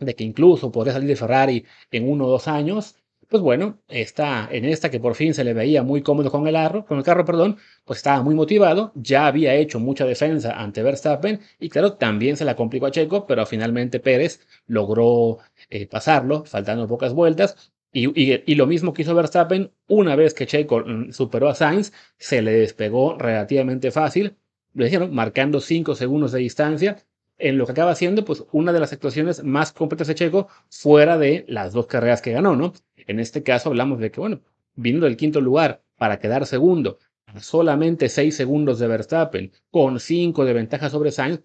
de 0.00 0.14
que 0.14 0.24
incluso 0.24 0.72
podría 0.72 0.94
salir 0.94 1.08
de 1.08 1.16
Ferrari 1.16 1.64
en 1.90 2.08
uno 2.08 2.26
o 2.26 2.30
dos 2.30 2.48
años, 2.48 2.96
pues 3.30 3.42
bueno, 3.42 3.78
está 3.88 4.48
en 4.50 4.64
esta 4.64 4.90
que 4.90 4.98
por 4.98 5.14
fin 5.14 5.34
se 5.34 5.44
le 5.44 5.54
veía 5.54 5.84
muy 5.84 6.02
cómodo 6.02 6.32
con 6.32 6.48
el, 6.48 6.54
carro, 6.54 6.84
con 6.84 6.98
el 6.98 7.04
carro, 7.04 7.24
perdón, 7.24 7.58
pues 7.84 7.98
estaba 7.98 8.22
muy 8.22 8.34
motivado, 8.34 8.90
ya 8.96 9.26
había 9.28 9.54
hecho 9.54 9.78
mucha 9.78 10.04
defensa 10.04 10.60
ante 10.60 10.82
Verstappen 10.82 11.40
y 11.60 11.68
claro, 11.68 11.92
también 11.94 12.36
se 12.36 12.44
la 12.44 12.56
complicó 12.56 12.86
a 12.86 12.90
Checo, 12.90 13.26
pero 13.26 13.46
finalmente 13.46 14.00
Pérez 14.00 14.40
logró 14.66 15.38
eh, 15.70 15.86
pasarlo, 15.86 16.44
faltando 16.44 16.88
pocas 16.88 17.14
vueltas. 17.14 17.72
Y, 17.92 18.54
lo 18.54 18.66
mismo 18.66 18.92
que 18.92 19.02
hizo 19.02 19.14
Verstappen, 19.14 19.72
una 19.88 20.14
vez 20.16 20.34
que 20.34 20.46
Checo 20.46 20.80
mm, 20.84 21.12
superó 21.12 21.48
a 21.48 21.54
Sainz, 21.54 21.92
se 22.18 22.42
le 22.42 22.52
despegó 22.52 23.16
relativamente 23.18 23.90
fácil, 23.90 24.36
lo 24.74 24.84
dijeron, 24.84 25.14
marcando 25.14 25.60
5 25.60 25.94
segundos 25.94 26.32
de 26.32 26.40
distancia, 26.40 26.96
en 27.40 27.58
lo 27.58 27.66
que 27.66 27.72
acaba 27.72 27.94
siendo 27.94 28.24
pues 28.24 28.44
una 28.52 28.72
de 28.72 28.80
las 28.80 28.92
actuaciones 28.92 29.42
más 29.42 29.72
completas 29.72 30.08
de 30.08 30.14
Checo 30.14 30.48
fuera 30.68 31.18
de 31.18 31.44
las 31.48 31.72
dos 31.72 31.86
carreras 31.86 32.22
que 32.22 32.32
ganó, 32.32 32.56
¿no? 32.56 32.72
En 32.96 33.18
este 33.18 33.42
caso 33.42 33.70
hablamos 33.70 33.98
de 33.98 34.10
que, 34.10 34.20
bueno, 34.20 34.40
viniendo 34.74 35.06
del 35.06 35.16
quinto 35.16 35.40
lugar 35.40 35.82
para 35.96 36.18
quedar 36.18 36.46
segundo 36.46 36.98
solamente 37.38 38.08
seis 38.08 38.36
segundos 38.36 38.78
de 38.78 38.88
Verstappen 38.88 39.52
con 39.70 40.00
cinco 40.00 40.44
de 40.44 40.52
ventaja 40.52 40.90
sobre 40.90 41.12
Sainz, 41.12 41.42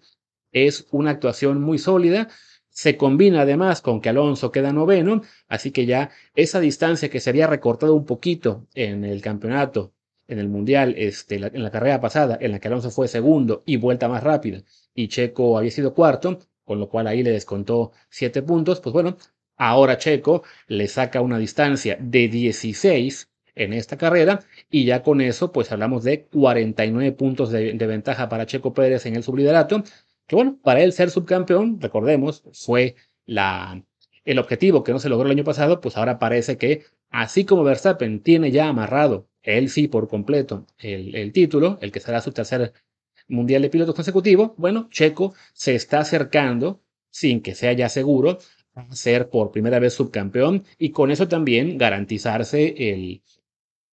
es 0.52 0.86
una 0.90 1.12
actuación 1.12 1.60
muy 1.60 1.78
sólida. 1.78 2.28
Se 2.68 2.96
combina 2.96 3.42
además 3.42 3.80
con 3.80 4.00
que 4.00 4.10
Alonso 4.10 4.52
queda 4.52 4.72
noveno, 4.72 5.22
así 5.48 5.70
que 5.70 5.86
ya 5.86 6.10
esa 6.34 6.60
distancia 6.60 7.08
que 7.08 7.20
se 7.20 7.30
había 7.30 7.46
recortado 7.46 7.94
un 7.94 8.04
poquito 8.04 8.66
en 8.74 9.04
el 9.04 9.22
campeonato 9.22 9.92
en 10.28 10.38
el 10.38 10.48
Mundial, 10.48 10.94
este, 10.96 11.36
en 11.36 11.62
la 11.62 11.70
carrera 11.70 12.00
pasada, 12.00 12.38
en 12.40 12.52
la 12.52 12.58
que 12.58 12.68
Alonso 12.68 12.90
fue 12.90 13.08
segundo 13.08 13.62
y 13.66 13.76
vuelta 13.76 14.08
más 14.08 14.22
rápida, 14.22 14.62
y 14.94 15.08
Checo 15.08 15.58
había 15.58 15.70
sido 15.70 15.94
cuarto, 15.94 16.38
con 16.64 16.80
lo 16.80 16.88
cual 16.88 17.06
ahí 17.06 17.22
le 17.22 17.30
descontó 17.30 17.92
7 18.10 18.42
puntos, 18.42 18.80
pues 18.80 18.92
bueno, 18.92 19.16
ahora 19.56 19.98
Checo 19.98 20.42
le 20.66 20.88
saca 20.88 21.20
una 21.20 21.38
distancia 21.38 21.96
de 22.00 22.28
16 22.28 23.30
en 23.54 23.72
esta 23.72 23.96
carrera 23.96 24.40
y 24.70 24.84
ya 24.84 25.02
con 25.02 25.20
eso 25.20 25.50
pues 25.50 25.72
hablamos 25.72 26.04
de 26.04 26.26
49 26.26 27.12
puntos 27.12 27.50
de, 27.50 27.72
ventaja 27.72 28.28
para 28.28 28.46
Checo 28.46 28.72
Pérez 28.74 29.06
en 29.06 29.16
el 29.16 29.22
subliderato, 29.22 29.82
que 30.26 30.36
bueno, 30.36 30.58
para 30.62 30.82
él 30.82 30.92
ser 30.92 31.10
subcampeón, 31.10 31.80
recordemos, 31.80 32.42
fue 32.52 32.96
la, 33.24 33.82
el 34.24 34.38
objetivo 34.38 34.84
que 34.84 34.92
no 34.92 34.98
se 34.98 35.08
logró 35.08 35.26
el 35.26 35.32
año 35.32 35.44
pasado, 35.44 35.80
pues 35.80 35.96
ahora 35.96 36.18
parece 36.18 36.58
que 36.58 36.84
así 37.10 37.44
como 37.44 37.64
Verstappen 37.64 38.20
tiene 38.22 38.50
ya 38.50 38.68
amarrado, 38.68 39.28
él 39.46 39.70
sí 39.70 39.88
por 39.88 40.08
completo, 40.08 40.66
el, 40.78 41.14
el 41.14 41.32
título, 41.32 41.78
el 41.80 41.92
que 41.92 42.00
será 42.00 42.20
su 42.20 42.32
tercer 42.32 42.72
mundial 43.28 43.62
de 43.62 43.70
pilotos 43.70 43.94
consecutivo, 43.94 44.54
bueno, 44.58 44.88
Checo 44.90 45.34
se 45.52 45.74
está 45.74 46.00
acercando, 46.00 46.82
sin 47.10 47.40
que 47.42 47.54
sea 47.54 47.72
ya 47.72 47.88
seguro, 47.88 48.38
a 48.74 48.94
ser 48.94 49.30
por 49.30 49.50
primera 49.52 49.78
vez 49.78 49.94
subcampeón 49.94 50.64
y 50.78 50.90
con 50.90 51.10
eso 51.10 51.28
también 51.28 51.78
garantizarse 51.78 52.74
el, 52.92 53.22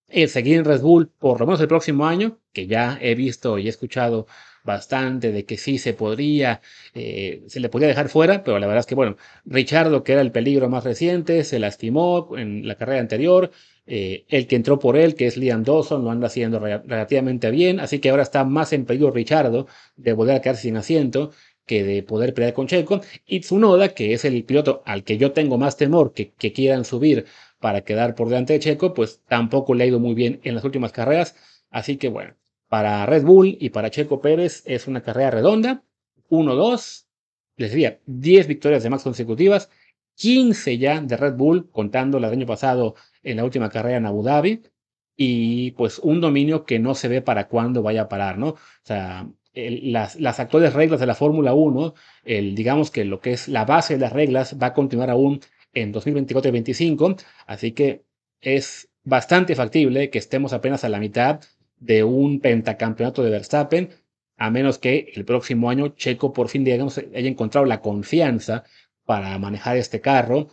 el 0.07 0.29
seguir 0.29 0.57
en 0.59 0.65
Red 0.65 0.81
Bull 0.81 1.09
por 1.09 1.39
lo 1.39 1.45
menos 1.45 1.61
el 1.61 1.67
próximo 1.67 2.05
año, 2.05 2.39
que 2.51 2.67
ya 2.67 2.97
he 3.01 3.15
visto 3.15 3.57
y 3.57 3.67
he 3.67 3.69
escuchado 3.69 4.27
bastante 4.63 5.31
de 5.31 5.45
que 5.45 5.57
sí 5.57 5.77
se 5.77 5.93
podría, 5.93 6.61
eh, 6.93 7.43
se 7.47 7.59
le 7.59 7.69
podría 7.69 7.89
dejar 7.89 8.09
fuera, 8.09 8.43
pero 8.43 8.59
la 8.59 8.67
verdad 8.67 8.81
es 8.81 8.85
que, 8.85 8.95
bueno, 8.95 9.17
Richardo, 9.45 10.03
que 10.03 10.13
era 10.13 10.21
el 10.21 10.31
peligro 10.31 10.69
más 10.69 10.83
reciente, 10.83 11.43
se 11.43 11.59
lastimó 11.59 12.37
en 12.37 12.67
la 12.67 12.75
carrera 12.75 13.01
anterior, 13.01 13.51
eh, 13.85 14.25
el 14.29 14.47
que 14.47 14.55
entró 14.55 14.79
por 14.79 14.95
él, 14.97 15.15
que 15.15 15.27
es 15.27 15.37
Liam 15.37 15.63
Dawson, 15.63 16.03
lo 16.03 16.11
anda 16.11 16.27
haciendo 16.27 16.59
relativamente 16.59 17.51
bien, 17.51 17.79
así 17.79 17.99
que 17.99 18.09
ahora 18.09 18.23
está 18.23 18.43
más 18.45 18.71
en 18.73 18.85
peligro 18.85 19.11
Richardo 19.11 19.67
de 19.97 20.13
volver 20.13 20.35
a 20.35 20.41
quedarse 20.41 20.63
sin 20.63 20.77
asiento 20.77 21.31
que 21.65 21.83
de 21.83 22.03
poder 22.03 22.33
pelear 22.33 22.53
con 22.53 22.67
Checo, 22.67 23.01
y 23.25 23.39
Tsunoda, 23.41 23.89
que 23.93 24.13
es 24.13 24.25
el 24.25 24.43
piloto 24.43 24.83
al 24.85 25.03
que 25.03 25.17
yo 25.17 25.31
tengo 25.31 25.57
más 25.57 25.77
temor 25.77 26.13
que, 26.13 26.31
que 26.33 26.51
quieran 26.53 26.85
subir 26.85 27.25
para 27.59 27.81
quedar 27.81 28.15
por 28.15 28.27
delante 28.29 28.53
de 28.53 28.59
Checo, 28.59 28.93
pues 28.93 29.21
tampoco 29.27 29.73
le 29.73 29.85
ha 29.85 29.87
ido 29.87 29.99
muy 29.99 30.13
bien 30.13 30.41
en 30.43 30.55
las 30.55 30.63
últimas 30.65 30.91
carreras, 30.91 31.35
así 31.69 31.97
que 31.97 32.09
bueno, 32.09 32.35
para 32.73 33.05
Red 33.05 33.23
Bull 33.23 33.55
y 33.59 33.69
para 33.69 33.91
Checo 33.91 34.19
Pérez 34.19 34.63
es 34.65 34.87
una 34.87 35.03
carrera 35.03 35.29
redonda. 35.29 35.83
1-2, 36.31 37.05
les 37.55 37.69
diría 37.69 37.99
10 38.07 38.47
victorias 38.47 38.81
de 38.81 38.89
Max 38.89 39.03
consecutivas, 39.03 39.69
15 40.15 40.79
ya 40.79 40.99
de 40.99 41.15
Red 41.15 41.35
Bull, 41.35 41.69
contando 41.69 42.19
la 42.19 42.31
del 42.31 42.39
año 42.39 42.47
pasado 42.47 42.95
en 43.21 43.37
la 43.37 43.43
última 43.43 43.69
carrera 43.69 43.97
en 43.97 44.07
Abu 44.07 44.23
Dhabi. 44.23 44.63
Y 45.15 45.69
pues 45.73 45.99
un 45.99 46.19
dominio 46.19 46.65
que 46.65 46.79
no 46.79 46.95
se 46.95 47.09
ve 47.09 47.21
para 47.21 47.47
cuándo 47.47 47.83
vaya 47.83 48.01
a 48.01 48.09
parar, 48.09 48.39
¿no? 48.39 48.47
O 48.47 48.57
sea, 48.81 49.29
las, 49.53 50.39
actuales 50.39 50.73
reglas 50.73 50.99
de 50.99 51.05
la 51.05 51.13
Fórmula 51.13 51.53
1, 51.53 51.93
el, 52.23 52.55
digamos 52.55 52.89
que 52.89 53.05
lo 53.05 53.19
que 53.19 53.33
es 53.33 53.49
la 53.49 53.65
base 53.65 53.93
de 53.93 53.99
las 53.99 54.13
reglas 54.13 54.57
va 54.59 54.67
a 54.67 54.73
continuar 54.73 55.11
aún 55.11 55.41
en 55.75 55.91
2024 55.91 56.49
y 56.49 56.51
2025, 56.53 57.17
así 57.45 57.73
que 57.73 58.03
es 58.41 58.89
bastante 59.03 59.53
factible 59.53 60.09
que 60.09 60.17
estemos 60.17 60.53
apenas 60.53 60.83
a 60.83 60.89
la 60.89 60.99
mitad 60.99 61.39
de 61.83 62.03
un 62.03 62.39
pentacampeonato 62.39 63.23
de 63.23 63.29
Verstappen, 63.29 63.89
a 64.37 64.49
menos 64.49 64.77
que 64.77 65.11
el 65.15 65.25
próximo 65.25 65.69
año 65.69 65.89
Checo 65.89 66.33
por 66.33 66.49
fin, 66.49 66.63
digamos, 66.63 66.97
haya 66.97 67.29
encontrado 67.29 67.65
la 67.65 67.81
confianza 67.81 68.63
para 69.05 69.37
manejar 69.37 69.77
este 69.77 70.01
carro 70.01 70.47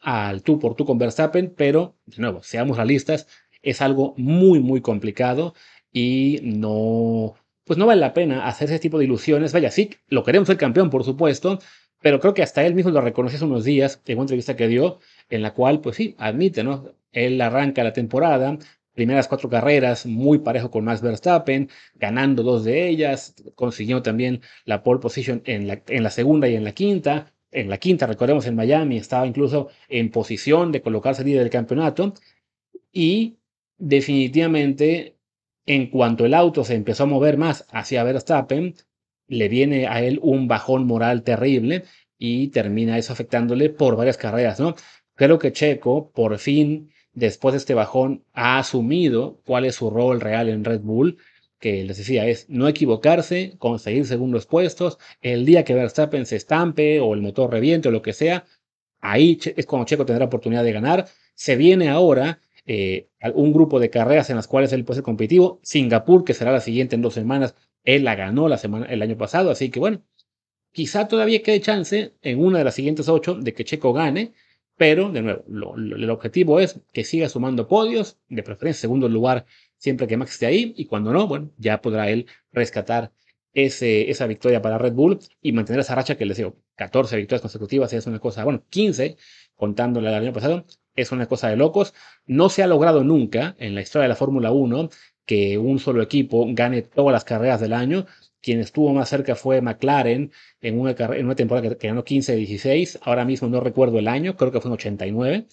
al 0.00 0.42
tú 0.42 0.58
por 0.58 0.74
tú 0.74 0.84
con 0.84 0.98
Verstappen, 0.98 1.54
pero, 1.56 1.96
de 2.06 2.18
nuevo, 2.18 2.42
seamos 2.42 2.76
realistas, 2.76 3.28
es 3.62 3.80
algo 3.80 4.14
muy, 4.18 4.60
muy 4.60 4.80
complicado 4.80 5.54
y 5.92 6.40
no, 6.42 7.34
pues 7.64 7.78
no 7.78 7.86
vale 7.86 8.00
la 8.00 8.12
pena 8.12 8.46
hacer 8.46 8.68
ese 8.68 8.78
tipo 8.78 8.98
de 8.98 9.04
ilusiones. 9.04 9.52
Vaya, 9.52 9.70
sí, 9.70 9.90
lo 10.08 10.24
queremos 10.24 10.48
ser 10.48 10.56
campeón, 10.58 10.90
por 10.90 11.04
supuesto, 11.04 11.60
pero 12.00 12.20
creo 12.20 12.34
que 12.34 12.42
hasta 12.42 12.64
él 12.66 12.74
mismo 12.74 12.90
lo 12.90 13.00
reconoció 13.00 13.36
hace 13.36 13.44
unos 13.44 13.64
días 13.64 14.02
en 14.06 14.18
una 14.18 14.24
entrevista 14.24 14.56
que 14.56 14.68
dio, 14.68 14.98
en 15.30 15.42
la 15.42 15.54
cual, 15.54 15.80
pues 15.80 15.96
sí, 15.96 16.14
admite, 16.18 16.64
¿no? 16.64 16.90
Él 17.12 17.40
arranca 17.40 17.84
la 17.84 17.92
temporada, 17.92 18.58
primeras 18.94 19.28
cuatro 19.28 19.48
carreras 19.48 20.06
muy 20.06 20.38
parejo 20.38 20.70
con 20.70 20.84
Max 20.84 21.00
Verstappen, 21.00 21.68
ganando 21.94 22.42
dos 22.42 22.64
de 22.64 22.88
ellas, 22.88 23.34
consiguió 23.54 24.02
también 24.02 24.42
la 24.64 24.82
pole 24.82 25.00
position 25.00 25.42
en 25.46 25.66
la, 25.66 25.82
en 25.88 26.02
la 26.02 26.10
segunda 26.10 26.48
y 26.48 26.56
en 26.56 26.64
la 26.64 26.72
quinta. 26.72 27.32
En 27.50 27.68
la 27.68 27.78
quinta, 27.78 28.06
recordemos, 28.06 28.46
en 28.46 28.56
Miami 28.56 28.96
estaba 28.96 29.26
incluso 29.26 29.68
en 29.88 30.10
posición 30.10 30.72
de 30.72 30.82
colocarse 30.82 31.24
líder 31.24 31.40
del 31.40 31.50
campeonato. 31.50 32.14
Y 32.92 33.38
definitivamente, 33.78 35.16
en 35.66 35.88
cuanto 35.88 36.24
el 36.24 36.34
auto 36.34 36.64
se 36.64 36.74
empezó 36.74 37.04
a 37.04 37.06
mover 37.06 37.36
más 37.36 37.66
hacia 37.70 38.04
Verstappen, 38.04 38.74
le 39.26 39.48
viene 39.48 39.86
a 39.86 40.02
él 40.02 40.18
un 40.22 40.48
bajón 40.48 40.86
moral 40.86 41.22
terrible 41.22 41.84
y 42.18 42.48
termina 42.48 42.98
eso 42.98 43.12
afectándole 43.12 43.70
por 43.70 43.96
varias 43.96 44.16
carreras, 44.16 44.60
¿no? 44.60 44.74
Creo 45.14 45.38
que 45.38 45.52
Checo 45.52 46.10
por 46.12 46.38
fin 46.38 46.91
después 47.12 47.52
de 47.52 47.58
este 47.58 47.74
bajón, 47.74 48.24
ha 48.32 48.58
asumido 48.58 49.40
cuál 49.44 49.64
es 49.64 49.76
su 49.76 49.90
rol 49.90 50.20
real 50.20 50.48
en 50.48 50.64
Red 50.64 50.80
Bull, 50.80 51.18
que 51.58 51.84
les 51.84 51.96
decía 51.96 52.26
es 52.26 52.48
no 52.48 52.66
equivocarse, 52.68 53.54
conseguir 53.58 54.06
segundos 54.06 54.46
puestos, 54.46 54.98
el 55.20 55.46
día 55.46 55.64
que 55.64 55.74
Verstappen 55.74 56.26
se 56.26 56.36
estampe 56.36 57.00
o 57.00 57.14
el 57.14 57.22
motor 57.22 57.50
reviente 57.50 57.88
o 57.88 57.92
lo 57.92 58.02
que 58.02 58.12
sea, 58.12 58.44
ahí 59.00 59.38
es 59.56 59.66
cuando 59.66 59.86
Checo 59.86 60.04
tendrá 60.04 60.26
oportunidad 60.26 60.64
de 60.64 60.72
ganar. 60.72 61.06
Se 61.34 61.56
viene 61.56 61.88
ahora 61.88 62.40
eh, 62.66 63.08
un 63.34 63.52
grupo 63.52 63.80
de 63.80 63.90
carreras 63.90 64.30
en 64.30 64.36
las 64.36 64.48
cuales 64.48 64.72
él 64.72 64.84
puede 64.84 64.96
ser 64.96 65.04
competitivo. 65.04 65.60
Singapur, 65.62 66.24
que 66.24 66.34
será 66.34 66.52
la 66.52 66.60
siguiente 66.60 66.96
en 66.96 67.02
dos 67.02 67.14
semanas, 67.14 67.54
él 67.84 68.04
la 68.04 68.14
ganó 68.14 68.48
la 68.48 68.58
semana, 68.58 68.86
el 68.86 69.02
año 69.02 69.16
pasado, 69.16 69.50
así 69.50 69.70
que 69.70 69.80
bueno, 69.80 70.02
quizá 70.72 71.08
todavía 71.08 71.42
quede 71.42 71.60
chance 71.60 72.14
en 72.22 72.38
una 72.40 72.58
de 72.58 72.64
las 72.64 72.74
siguientes 72.74 73.08
ocho 73.08 73.34
de 73.34 73.52
que 73.54 73.64
Checo 73.64 73.92
gane, 73.92 74.32
pero, 74.82 75.12
de 75.12 75.22
nuevo, 75.22 75.44
el 75.76 76.10
objetivo 76.10 76.58
es 76.58 76.80
que 76.92 77.04
siga 77.04 77.28
sumando 77.28 77.68
podios, 77.68 78.18
de 78.28 78.42
preferencia 78.42 78.80
segundo 78.80 79.08
lugar 79.08 79.46
siempre 79.78 80.08
que 80.08 80.16
Max 80.16 80.32
esté 80.32 80.46
ahí, 80.46 80.74
y 80.76 80.86
cuando 80.86 81.12
no, 81.12 81.28
bueno, 81.28 81.52
ya 81.56 81.80
podrá 81.80 82.10
él 82.10 82.26
rescatar 82.50 83.12
esa 83.54 84.26
victoria 84.26 84.60
para 84.60 84.78
Red 84.78 84.94
Bull 84.94 85.20
y 85.40 85.52
mantener 85.52 85.82
esa 85.82 85.94
racha 85.94 86.16
que 86.16 86.26
les 86.26 86.36
digo, 86.36 86.56
14 86.74 87.16
victorias 87.16 87.42
consecutivas 87.42 87.92
es 87.92 88.08
una 88.08 88.18
cosa, 88.18 88.42
bueno, 88.42 88.64
15, 88.70 89.16
contándole 89.54 90.08
el 90.08 90.14
año 90.16 90.32
pasado, 90.32 90.66
es 90.96 91.12
una 91.12 91.26
cosa 91.26 91.48
de 91.48 91.54
locos. 91.54 91.94
No 92.26 92.48
se 92.48 92.64
ha 92.64 92.66
logrado 92.66 93.04
nunca 93.04 93.54
en 93.60 93.76
la 93.76 93.82
historia 93.82 94.02
de 94.02 94.08
la 94.08 94.16
Fórmula 94.16 94.50
1 94.50 94.88
que 95.24 95.58
un 95.58 95.78
solo 95.78 96.02
equipo 96.02 96.44
gane 96.48 96.82
todas 96.82 97.12
las 97.12 97.22
carreras 97.22 97.60
del 97.60 97.72
año. 97.72 98.06
Quien 98.42 98.60
estuvo 98.60 98.92
más 98.92 99.08
cerca 99.08 99.36
fue 99.36 99.60
McLaren 99.60 100.32
en 100.60 100.78
una, 100.80 100.94
temporada 101.36 101.76
que, 101.76 101.88
ganó 101.88 102.04
15-16. 102.04 102.98
Ahora 103.02 103.24
mismo 103.24 103.48
no 103.48 103.60
recuerdo 103.60 103.98
el 103.98 104.08
año, 104.08 104.36
creo 104.36 104.50
que 104.50 104.60
fue 104.60 104.68
en 104.68 104.74
89. 104.74 105.46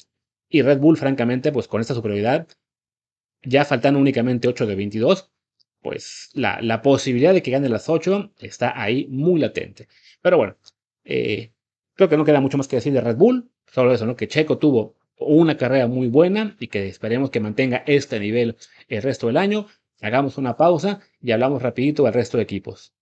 Y 0.50 0.62
Red 0.64 0.80
Bull, 0.80 0.98
francamente, 0.98 1.52
pues 1.52 1.68
con 1.68 1.82
esta 1.82 1.94
superioridad, 1.94 2.48
ya 3.44 3.64
faltando 3.66 4.00
únicamente 4.00 4.48
8 4.48 4.66
de 4.66 4.76
22, 4.76 5.32
pues 5.82 6.30
la, 6.34 6.62
la 6.62 6.82
posibilidad 6.82 7.34
de 7.34 7.44
que 7.44 7.52
gane 7.52 7.70
las 7.70 7.90
8 7.90 8.34
está 8.40 8.82
ahí 8.82 9.08
muy 9.10 9.40
latente. 9.40 9.88
Pero 10.22 10.38
bueno, 10.38 10.58
eh, 11.04 11.54
creo 11.94 12.10
que 12.10 12.18
no 12.18 12.26
queda 12.26 12.42
mucho 12.42 12.58
más 12.58 12.68
que 12.68 12.78
decir 12.78 12.94
de 12.94 13.02
Red 13.02 13.18
Bull. 13.18 13.52
Solo 13.68 13.94
eso, 13.94 14.06
¿no? 14.06 14.16
Que 14.16 14.28
Checo 14.28 14.58
tuvo 14.58 14.96
una 15.20 15.58
carrera 15.58 15.88
muy 15.88 16.08
buena 16.08 16.56
y 16.60 16.68
que 16.68 16.88
esperemos 16.88 17.30
que 17.30 17.40
mantenga 17.40 17.84
este 17.86 18.20
nivel 18.20 18.58
el 18.88 19.04
resto 19.04 19.28
del 19.28 19.38
año. 19.38 19.68
Hagamos 20.02 20.38
una 20.38 20.58
pausa 20.58 21.02
y 21.22 21.32
hablamos 21.32 21.62
rapidito 21.62 22.04
del 22.04 22.14
resto 22.14 22.38
de 22.38 22.44
equipos. 22.44 22.94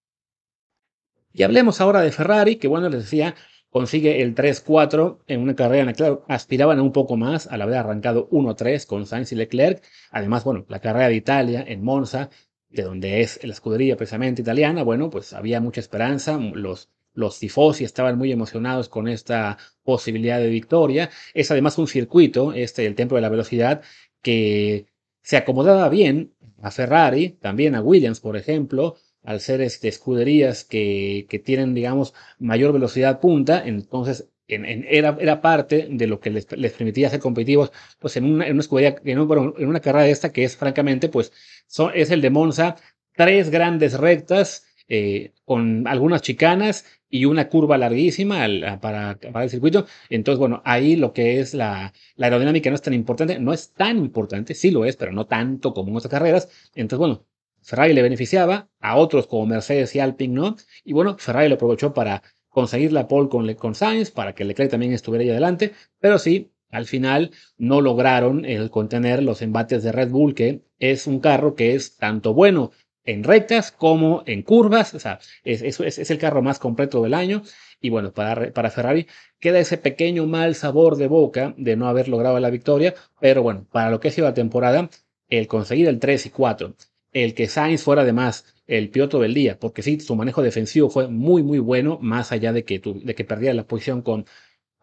Y 1.34 1.44
hablemos 1.44 1.82
ahora 1.82 2.02
de 2.02 2.12
Ferrari, 2.12 2.56
que 2.56 2.68
bueno, 2.68 2.90
les 2.90 3.04
decía, 3.04 3.36
consigue 3.70 4.22
el 4.22 4.34
3-4 4.34 5.20
en 5.28 5.42
una 5.42 5.56
carrera 5.56 5.82
en 5.82 5.86
la 5.88 5.94
que 5.94 6.18
aspiraban 6.28 6.80
a 6.80 6.82
un 6.82 6.92
poco 6.92 7.16
más 7.18 7.48
al 7.48 7.62
haber 7.62 7.78
arrancado 7.78 8.28
1-3 8.30 8.86
con 8.86 9.06
Sainz 9.06 9.32
y 9.32 9.36
Leclerc. 9.36 9.84
Además, 10.12 10.44
bueno, 10.44 10.66
la 10.68 10.80
carrera 10.80 11.10
de 11.10 11.16
Italia 11.16 11.64
en 11.68 11.84
Monza, 11.84 12.30
de 12.70 12.84
donde 12.84 13.22
es 13.22 13.40
la 13.44 13.54
escudería 13.54 13.98
precisamente 13.98 14.42
italiana, 14.42 14.84
bueno, 14.84 15.10
pues 15.10 15.34
había 15.34 15.62
mucha 15.62 15.80
esperanza. 15.80 16.38
Los, 16.38 16.90
los 17.14 17.40
tifosi 17.40 17.84
estaban 17.84 18.18
muy 18.18 18.32
emocionados 18.32 18.90
con 18.90 19.08
esta 19.08 19.58
posibilidad 19.84 20.40
de 20.40 20.50
victoria. 20.50 21.10
Es 21.34 21.52
además 21.52 21.78
un 21.78 21.88
circuito, 21.88 22.54
este, 22.54 22.86
el 22.86 22.96
Templo 22.96 23.16
de 23.16 23.22
la 23.22 23.30
Velocidad, 23.30 23.84
que 24.22 24.88
se 25.22 25.38
acomodaba 25.38 25.90
bien 25.90 26.34
a 26.62 26.72
Ferrari, 26.72 27.30
también 27.42 27.76
a 27.76 27.82
Williams, 27.82 28.20
por 28.20 28.38
ejemplo, 28.38 28.96
al 29.24 29.40
ser 29.42 29.62
este, 29.62 29.88
escuderías 29.88 30.64
que, 30.64 31.26
que 31.30 31.40
tienen, 31.40 31.74
digamos, 31.74 32.14
mayor 32.40 32.74
velocidad 32.74 33.20
punta, 33.20 33.64
entonces 33.66 34.30
en, 34.48 34.66
en, 34.66 34.86
era, 34.90 35.18
era, 35.20 35.42
parte 35.42 35.88
de 35.92 36.08
lo 36.08 36.20
que 36.20 36.30
les, 36.30 36.50
les, 36.58 36.72
permitía 36.74 37.10
ser 37.10 37.20
competitivos, 37.20 37.72
pues 38.00 38.16
en 38.18 38.26
una, 38.26 38.48
en 38.48 38.54
una 38.54 38.62
escudería, 38.62 38.96
en, 39.04 39.20
en 39.20 39.68
una 39.68 39.82
carrera 39.82 40.06
de 40.06 40.12
esta 40.12 40.32
que 40.32 40.44
es 40.46 40.56
francamente, 40.56 41.10
pues 41.10 41.34
son, 41.68 41.92
es 41.94 42.12
el 42.12 42.22
de 42.22 42.30
Monza, 42.30 42.78
tres 43.14 43.50
grandes 43.50 43.98
rectas 43.98 44.67
eh, 44.90 45.34
con 45.46 45.88
algunas 45.88 46.22
chicanas 46.22 46.86
y 47.10 47.26
una 47.26 47.50
curva 47.50 47.78
larguísima 47.78 48.46
para, 48.82 49.18
para, 49.18 49.44
el 49.44 49.50
circuito. 49.50 49.86
Entonces, 50.10 50.40
bueno, 50.40 50.62
ahí 50.66 50.96
lo 50.96 51.14
que 51.14 51.40
es 51.40 51.54
la, 51.54 51.94
la, 52.16 52.28
aerodinámica 52.28 52.70
no 52.70 52.76
es 52.76 52.82
tan 52.82 52.94
importante, 52.94 53.40
no 53.40 53.54
es 53.54 53.74
tan 53.74 53.98
importante, 53.98 54.54
sí 54.54 54.72
lo 54.72 54.86
es, 54.86 54.96
pero 54.98 55.12
no 55.12 55.26
tanto 55.26 55.74
como 55.74 55.90
en 55.90 55.98
otras 55.98 56.12
carreras. 56.12 56.50
Entonces, 56.76 57.00
bueno, 57.00 57.26
Ferrari 57.62 57.94
le 57.94 58.02
beneficiaba, 58.02 58.70
a 58.80 58.96
otros 58.96 59.28
como 59.28 59.46
Mercedes 59.46 59.94
y 59.96 60.00
Alpine 60.00 60.34
no. 60.34 60.56
Y 60.84 60.94
bueno, 60.94 61.18
Ferrari 61.18 61.50
lo 61.50 61.56
aprovechó 61.56 61.94
para 61.94 62.24
conseguir 62.50 62.94
la 62.94 63.08
pole 63.08 63.30
con, 63.30 63.54
con 63.56 63.76
Sainz, 63.76 64.12
para 64.12 64.34
que 64.34 64.46
Leclerc 64.46 64.72
también 64.72 64.94
estuviera 64.94 65.24
ahí 65.24 65.30
adelante. 65.30 65.74
Pero 66.00 66.18
sí, 66.18 66.52
al 66.70 66.86
final 66.86 67.32
no 67.58 67.82
lograron 67.82 68.46
el 68.46 68.70
contener 68.70 69.24
los 69.24 69.42
embates 69.42 69.84
de 69.84 69.92
Red 69.92 70.12
Bull, 70.12 70.34
que 70.34 70.64
es 70.80 71.08
un 71.08 71.20
carro 71.20 71.56
que 71.56 71.76
es 71.76 71.98
tanto 71.98 72.34
bueno 72.34 72.72
en 73.08 73.24
rectas 73.24 73.72
como 73.72 74.22
en 74.28 74.44
curvas. 74.44 74.94
O 74.94 75.00
sea, 75.00 75.20
es, 75.44 75.64
es, 75.64 76.12
el 76.12 76.20
carro 76.20 76.44
más 76.44 76.60
completo 76.60 77.02
del 77.02 77.16
año. 77.16 77.42
Y 77.82 77.90
bueno, 77.90 78.12
para, 78.12 78.54
para, 78.54 78.70
Ferrari 78.70 79.08
queda 79.40 79.60
ese 79.60 79.78
pequeño 79.78 80.28
mal 80.28 80.54
sabor 80.54 80.98
de 80.98 81.08
boca 81.08 81.56
de 81.58 81.76
no 81.76 81.88
haber 81.88 82.08
logrado 82.08 82.40
la 82.40 82.52
victoria. 82.52 82.94
Pero 83.20 83.42
bueno, 83.42 83.66
para 83.72 83.90
lo 83.90 84.00
que 84.00 84.10
ha 84.10 84.12
sido 84.12 84.28
la 84.28 84.36
temporada, 84.36 84.90
el 85.30 85.48
conseguir 85.48 85.88
el 85.88 86.00
3 86.00 86.28
y 86.28 86.30
4 86.30 86.76
el 87.24 87.34
que 87.34 87.48
Sainz 87.48 87.84
fuera 87.84 88.04
además 88.04 88.46
el 88.68 88.90
piloto 88.90 89.20
del 89.20 89.34
día, 89.34 89.58
porque 89.60 89.82
sí, 89.82 90.00
su 90.00 90.16
manejo 90.16 90.42
defensivo 90.42 90.90
fue 90.90 91.08
muy, 91.08 91.42
muy 91.42 91.60
bueno, 91.60 91.98
más 92.02 92.32
allá 92.32 92.52
de 92.54 92.64
que, 92.64 92.80
de 92.80 93.16
que 93.16 93.24
perdiera 93.24 93.54
la 93.54 93.66
posición 93.66 94.02
con, 94.02 94.26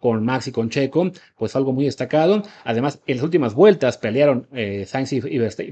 con 0.05 0.23
Max 0.23 0.49
y 0.49 0.53
con 0.53 0.69
Checo, 0.69 1.13
pues 1.35 1.57
algo 1.57 1.73
muy 1.73 1.87
destacado. 1.87 2.43
Además, 2.65 3.01
en 3.07 3.17
las 3.17 3.25
últimas 3.25 3.55
vueltas 3.55 3.97
pelearon 3.97 4.47
eh, 4.53 4.85
Sainz, 4.87 5.15
y, 5.15 5.23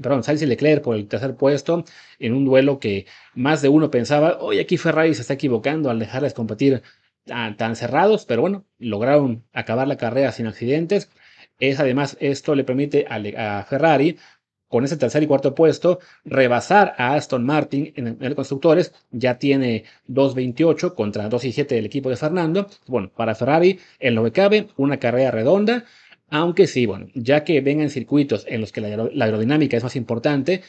perdón, 0.01 0.23
Sainz 0.23 0.41
y 0.41 0.47
Leclerc 0.47 0.81
por 0.83 0.95
el 0.95 1.07
tercer 1.07 1.35
puesto 1.35 1.83
en 2.17 2.33
un 2.33 2.43
duelo 2.43 2.79
que 2.79 3.05
más 3.35 3.61
de 3.61 3.69
uno 3.69 3.91
pensaba, 3.91 4.39
oye, 4.39 4.59
aquí 4.61 4.77
Ferrari 4.77 5.13
se 5.13 5.21
está 5.21 5.35
equivocando 5.35 5.91
al 5.91 5.99
dejarles 5.99 6.33
competir 6.33 6.81
tan, 7.25 7.75
cerrados, 7.75 8.25
pero 8.25 8.41
bueno, 8.41 8.65
lograron 8.79 9.45
acabar 9.53 9.87
la 9.87 9.97
carrera 9.97 10.31
sin 10.31 10.47
accidentes. 10.47 11.11
Es 11.59 11.79
además, 11.79 12.17
esto 12.19 12.55
le 12.55 12.63
permite 12.63 13.05
a 13.07 13.63
Ferrari 13.69 14.17
con 14.73 14.85
ese 14.85 14.97
tercer 14.97 15.21
y 15.21 15.27
cuarto 15.27 15.53
puesto, 15.53 15.99
rebasar 16.25 16.95
a 16.97 17.13
Aston 17.13 17.45
Martin 17.45 17.93
en 17.95 18.17
el, 18.19 18.33
constructores, 18.33 18.91
ya 19.11 19.37
tiene 19.37 19.83
2.28 20.09 20.95
contra 20.95 21.29
2.17 21.29 21.67
del 21.67 21.85
equipo 21.85 22.09
de 22.09 22.15
Fernando. 22.15 22.67
Bueno, 22.87 23.11
para 23.15 23.35
Ferrari, 23.35 23.79
en 23.99 24.15
lo 24.15 24.23
que 24.23 24.31
cabe, 24.31 24.69
una 24.75 24.97
carrera 24.97 25.29
redonda, 25.29 25.85
aunque 26.27 26.65
sí, 26.65 26.87
bueno, 26.87 27.05
ya 27.13 27.43
que 27.43 27.61
vengan 27.61 27.91
circuitos 27.91 28.47
en 28.49 28.61
los 28.61 28.71
que 28.71 28.81
la, 28.81 29.25
aerodinámica 29.25 29.77
es 29.77 29.83
más 29.83 29.95
importante, 29.95 30.63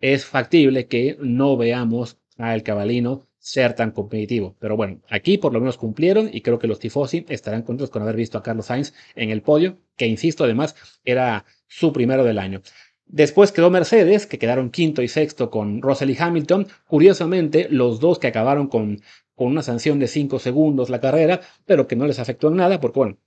es 0.00 0.26
factible 0.26 0.86
que 0.86 1.16
no 1.18 1.56
veamos 1.56 2.18
al 2.36 2.62
cabalino 2.62 3.26
ser 3.38 3.72
tan 3.72 3.90
competitivo. 3.92 4.54
Pero 4.58 4.76
bueno, 4.76 5.00
aquí 5.08 5.38
por 5.38 5.54
lo 5.54 5.60
menos 5.60 5.78
cumplieron 5.78 6.28
y 6.30 6.42
creo 6.42 6.58
que 6.58 6.66
los 6.66 6.78
tifosi 6.78 7.24
estarán 7.30 7.62
contentos 7.62 7.88
con 7.88 8.02
haber 8.02 8.16
visto 8.16 8.36
a 8.36 8.42
Carlos 8.42 8.66
Sainz 8.66 8.92
en 9.14 9.30
el 9.30 9.40
podio, 9.40 9.78
que 9.96 10.06
insisto, 10.06 10.44
además 10.44 10.76
era 11.06 11.46
su 11.68 11.92
primero 11.92 12.22
del 12.22 12.38
año. 12.38 12.60
Después 13.06 13.52
quedó 13.52 13.70
Mercedes, 13.70 14.26
que 14.26 14.38
quedaron 14.38 14.70
quinto 14.70 15.00
y 15.00 15.08
sexto 15.08 15.48
con 15.50 15.80
Russell 15.80 16.10
y 16.10 16.16
Hamilton. 16.18 16.66
Curiosamente, 16.86 17.68
los 17.70 18.00
dos 18.00 18.18
que 18.18 18.26
acabaron 18.26 18.66
con, 18.66 19.00
con 19.36 19.48
una 19.48 19.62
sanción 19.62 19.98
de 20.00 20.08
5 20.08 20.38
segundos 20.40 20.90
la 20.90 21.00
carrera, 21.00 21.40
pero 21.66 21.86
que 21.86 21.94
no 21.94 22.06
les 22.06 22.18
afectó 22.18 22.48
en 22.48 22.56
nada, 22.56 22.80
porque 22.80 22.98
bueno, 22.98 23.18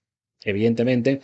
evidentemente, 0.43 1.21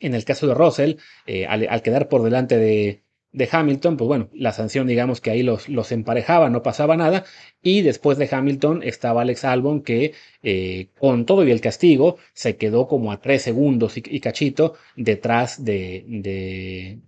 en 0.00 0.14
el 0.14 0.24
caso 0.24 0.46
de 0.46 0.54
Russell, 0.54 0.94
eh, 1.26 1.46
al, 1.46 1.82
quedar 1.82 2.08
por 2.08 2.22
delante 2.22 2.56
de, 2.56 3.02
de, 3.32 3.48
Hamilton, 3.50 3.96
pues 3.98 4.08
bueno, 4.08 4.30
la 4.32 4.52
sanción 4.52 4.86
digamos 4.86 5.20
que 5.20 5.30
ahí 5.30 5.42
los, 5.42 5.68
los, 5.68 5.92
emparejaba, 5.92 6.48
no 6.50 6.62
pasaba 6.62 6.96
nada. 6.96 7.24
Y 7.62 7.82
después 7.82 8.16
de 8.16 8.28
Hamilton 8.30 8.82
estaba 8.84 9.22
Alex 9.22 9.44
Albon, 9.44 9.82
que 9.82 10.14
eh, 10.42 10.88
con 10.98 11.26
todo 11.26 11.46
y 11.46 11.50
el 11.50 11.60
castigo 11.60 12.16
se 12.32 12.56
quedó 12.56 12.88
como 12.88 13.12
a 13.12 13.20
3 13.20 13.42
segundos 13.42 13.98
y, 13.98 14.02
y 14.06 14.20
cachito 14.20 14.74
detrás 14.96 15.64
de 15.64 16.04
de 16.06 17.00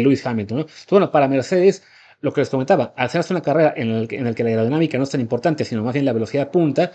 Lewis 0.00 0.24
Hamilton. 0.24 0.58
¿no? 0.58 0.66
bueno, 0.90 1.10
para 1.10 1.26
Mercedes, 1.26 1.82
lo 2.20 2.32
que 2.32 2.42
les 2.42 2.50
comentaba, 2.50 2.92
al 2.96 3.06
hacerse 3.06 3.32
una 3.32 3.42
carrera 3.42 3.74
en 3.76 3.90
el, 3.90 4.08
en 4.10 4.26
el 4.26 4.34
que 4.34 4.44
la 4.44 4.50
aerodinámica 4.50 4.98
no 4.98 5.04
es 5.04 5.10
tan 5.10 5.20
importante, 5.20 5.64
sino 5.64 5.82
más 5.82 5.94
bien 5.94 6.04
la 6.04 6.12
velocidad 6.12 6.50
punta, 6.50 6.92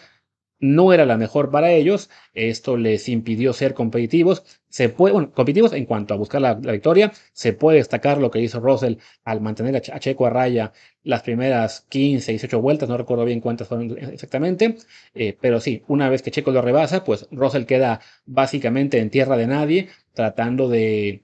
no 0.59 0.93
era 0.93 1.05
la 1.05 1.17
mejor 1.17 1.51
para 1.51 1.71
ellos. 1.71 2.09
Esto 2.33 2.77
les 2.77 3.09
impidió 3.09 3.53
ser 3.53 3.73
competitivos. 3.73 4.43
Se 4.69 4.89
puede, 4.89 5.13
bueno, 5.13 5.31
competitivos 5.31 5.73
en 5.73 5.85
cuanto 5.85 6.13
a 6.13 6.17
buscar 6.17 6.41
la, 6.41 6.53
victoria. 6.55 7.11
Se 7.33 7.53
puede 7.53 7.77
destacar 7.77 8.17
lo 8.19 8.31
que 8.31 8.39
hizo 8.39 8.59
Russell 8.59 8.95
al 9.23 9.41
mantener 9.41 9.75
a, 9.75 9.99
Checo 9.99 10.25
a 10.25 10.29
raya 10.29 10.71
las 11.03 11.21
primeras 11.23 11.81
15, 11.89 12.31
18 12.31 12.61
vueltas. 12.61 12.89
No 12.89 12.97
recuerdo 12.97 13.25
bien 13.25 13.41
cuántas 13.41 13.67
fueron 13.67 13.97
exactamente. 13.97 14.77
Eh, 15.13 15.37
pero 15.39 15.59
sí, 15.59 15.83
una 15.87 16.09
vez 16.09 16.21
que 16.21 16.31
Checo 16.31 16.51
lo 16.51 16.61
rebasa, 16.61 17.03
pues 17.03 17.27
Russell 17.31 17.65
queda 17.65 17.99
básicamente 18.25 18.99
en 18.99 19.09
tierra 19.09 19.37
de 19.37 19.47
nadie, 19.47 19.89
tratando 20.13 20.69
de 20.69 21.23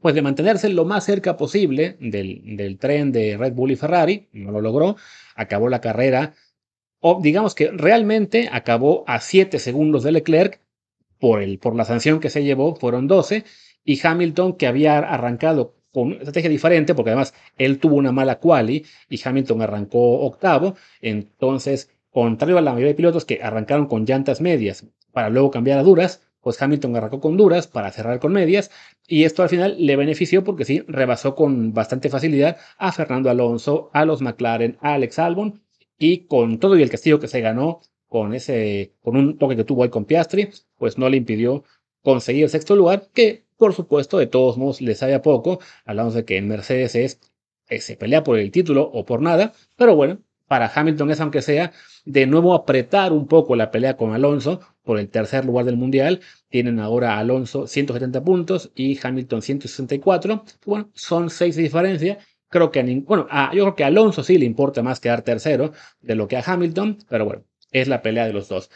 pues 0.00 0.14
de 0.14 0.22
mantenerse 0.22 0.68
lo 0.68 0.84
más 0.84 1.04
cerca 1.04 1.36
posible 1.36 1.96
del, 2.00 2.78
tren 2.80 3.12
de 3.12 3.36
Red 3.36 3.52
Bull 3.52 3.72
y 3.72 3.76
Ferrari, 3.76 4.28
no 4.32 4.50
lo 4.50 4.60
logró, 4.60 4.96
acabó 5.34 5.68
la 5.68 5.80
carrera, 5.80 6.34
o 7.00 7.20
digamos 7.22 7.54
que 7.54 7.70
realmente 7.70 8.48
acabó 8.52 9.04
a 9.06 9.20
7 9.20 9.58
segundos 9.58 10.02
de 10.02 10.12
Leclerc, 10.12 10.60
por, 11.18 11.42
el, 11.42 11.58
por 11.58 11.74
la 11.74 11.84
sanción 11.84 12.20
que 12.20 12.30
se 12.30 12.44
llevó, 12.44 12.76
fueron 12.76 13.08
12, 13.08 13.44
y 13.84 14.06
Hamilton, 14.06 14.56
que 14.56 14.66
había 14.66 14.98
arrancado 14.98 15.74
con 15.92 16.08
una 16.08 16.16
estrategia 16.16 16.50
diferente, 16.50 16.94
porque 16.94 17.10
además 17.10 17.34
él 17.56 17.78
tuvo 17.78 17.96
una 17.96 18.12
mala 18.12 18.38
quali 18.38 18.84
y 19.08 19.20
Hamilton 19.22 19.62
arrancó 19.62 20.20
octavo, 20.20 20.76
entonces, 21.00 21.90
contrario 22.10 22.58
a 22.58 22.60
la 22.60 22.72
mayoría 22.72 22.92
de 22.92 22.96
pilotos 22.96 23.24
que 23.24 23.40
arrancaron 23.42 23.86
con 23.86 24.04
llantas 24.04 24.40
medias 24.40 24.86
para 25.12 25.30
luego 25.30 25.50
cambiar 25.50 25.78
a 25.78 25.82
duras, 25.82 26.27
pues 26.48 26.62
Hamilton 26.62 26.96
arrancó 26.96 27.20
con 27.20 27.36
duras 27.36 27.66
para 27.66 27.92
cerrar 27.92 28.20
con 28.20 28.32
medias 28.32 28.70
y 29.06 29.24
esto 29.24 29.42
al 29.42 29.50
final 29.50 29.76
le 29.78 29.96
benefició 29.96 30.44
porque 30.44 30.64
sí, 30.64 30.82
rebasó 30.88 31.34
con 31.34 31.74
bastante 31.74 32.08
facilidad 32.08 32.56
a 32.78 32.90
Fernando 32.90 33.28
Alonso, 33.28 33.90
a 33.92 34.06
los 34.06 34.22
McLaren, 34.22 34.78
a 34.80 34.94
Alex 34.94 35.18
Albon 35.18 35.60
y 35.98 36.20
con 36.20 36.58
todo 36.58 36.78
y 36.78 36.82
el 36.82 36.88
castigo 36.88 37.18
que 37.20 37.28
se 37.28 37.42
ganó 37.42 37.82
con 38.06 38.32
ese, 38.32 38.94
con 39.02 39.18
un 39.18 39.36
toque 39.36 39.56
que 39.56 39.64
tuvo 39.64 39.82
ahí 39.82 39.90
con 39.90 40.06
Piastri, 40.06 40.48
pues 40.78 40.96
no 40.96 41.10
le 41.10 41.18
impidió 41.18 41.64
conseguir 42.02 42.44
el 42.44 42.48
sexto 42.48 42.74
lugar, 42.76 43.08
que 43.12 43.44
por 43.58 43.74
supuesto 43.74 44.16
de 44.16 44.26
todos 44.26 44.56
modos 44.56 44.80
le 44.80 44.94
sabe 44.94 45.12
a 45.12 45.20
poco, 45.20 45.60
hablamos 45.84 46.14
de 46.14 46.24
que 46.24 46.38
en 46.38 46.48
Mercedes 46.48 46.94
es, 46.94 47.20
eh, 47.68 47.82
se 47.82 47.98
pelea 47.98 48.24
por 48.24 48.38
el 48.38 48.50
título 48.50 48.84
o 48.84 49.04
por 49.04 49.20
nada, 49.20 49.52
pero 49.76 49.94
bueno, 49.94 50.22
para 50.48 50.72
Hamilton 50.74 51.10
es 51.10 51.20
aunque 51.20 51.42
sea 51.42 51.72
de 52.04 52.26
nuevo 52.26 52.54
apretar 52.54 53.12
un 53.12 53.28
poco 53.28 53.54
la 53.54 53.70
pelea 53.70 53.96
con 53.96 54.14
Alonso 54.14 54.60
por 54.82 54.98
el 54.98 55.08
tercer 55.10 55.44
lugar 55.44 55.66
del 55.66 55.76
mundial. 55.76 56.20
Tienen 56.48 56.80
ahora 56.80 57.14
a 57.14 57.18
Alonso 57.18 57.66
170 57.66 58.24
puntos 58.24 58.72
y 58.74 58.98
Hamilton 59.00 59.42
164. 59.42 60.44
Bueno, 60.64 60.90
son 60.94 61.30
seis 61.30 61.54
de 61.56 61.62
diferencia. 61.62 62.18
Creo 62.48 62.70
que 62.70 62.80
a 62.80 62.84
bueno, 63.04 63.28
yo 63.52 63.64
creo 63.64 63.74
que 63.76 63.84
a 63.84 63.88
Alonso 63.88 64.24
sí 64.24 64.38
le 64.38 64.46
importa 64.46 64.82
más 64.82 65.00
quedar 65.00 65.22
tercero 65.22 65.72
de 66.00 66.14
lo 66.14 66.26
que 66.28 66.38
a 66.38 66.42
Hamilton, 66.44 66.98
pero 67.08 67.26
bueno, 67.26 67.44
es 67.70 67.88
la 67.88 68.00
pelea 68.00 68.26
de 68.26 68.32
los 68.32 68.48
dos. 68.48 68.70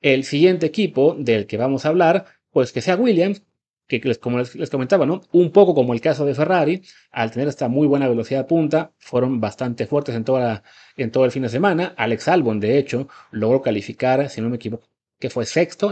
El 0.00 0.24
siguiente 0.24 0.64
equipo 0.64 1.14
del 1.18 1.46
que 1.46 1.58
vamos 1.58 1.84
a 1.84 1.90
hablar, 1.90 2.24
pues 2.50 2.72
que 2.72 2.80
sea 2.80 2.96
Williams, 2.96 3.42
que 3.88 4.00
les, 4.04 4.18
como 4.18 4.38
les, 4.38 4.70
comentaba, 4.70 5.06
¿no? 5.06 5.22
Un 5.32 5.50
poco 5.50 5.74
como 5.74 5.94
el 5.94 6.00
caso 6.00 6.24
de 6.26 6.34
Ferrari, 6.34 6.82
al 7.10 7.30
tener 7.30 7.48
esta 7.48 7.68
muy 7.68 7.86
buena 7.86 8.08
velocidad 8.08 8.46
punta, 8.46 8.92
fueron 8.98 9.40
bastante 9.40 9.86
fuertes 9.86 10.14
en, 10.14 10.24
toda 10.24 10.62
en 10.96 11.10
todo 11.10 11.24
el 11.24 11.32
fin 11.32 11.42
de 11.42 11.48
semana. 11.48 11.94
Alex 11.96 12.28
Albon, 12.28 12.60
de 12.60 12.78
hecho, 12.78 13.08
logró 13.30 13.62
calificar, 13.62 14.28
si 14.28 14.40
no 14.40 14.50
me 14.50 14.56
equivoco, 14.56 14.88
que 15.18 15.30
fue 15.30 15.46
sexto, 15.46 15.90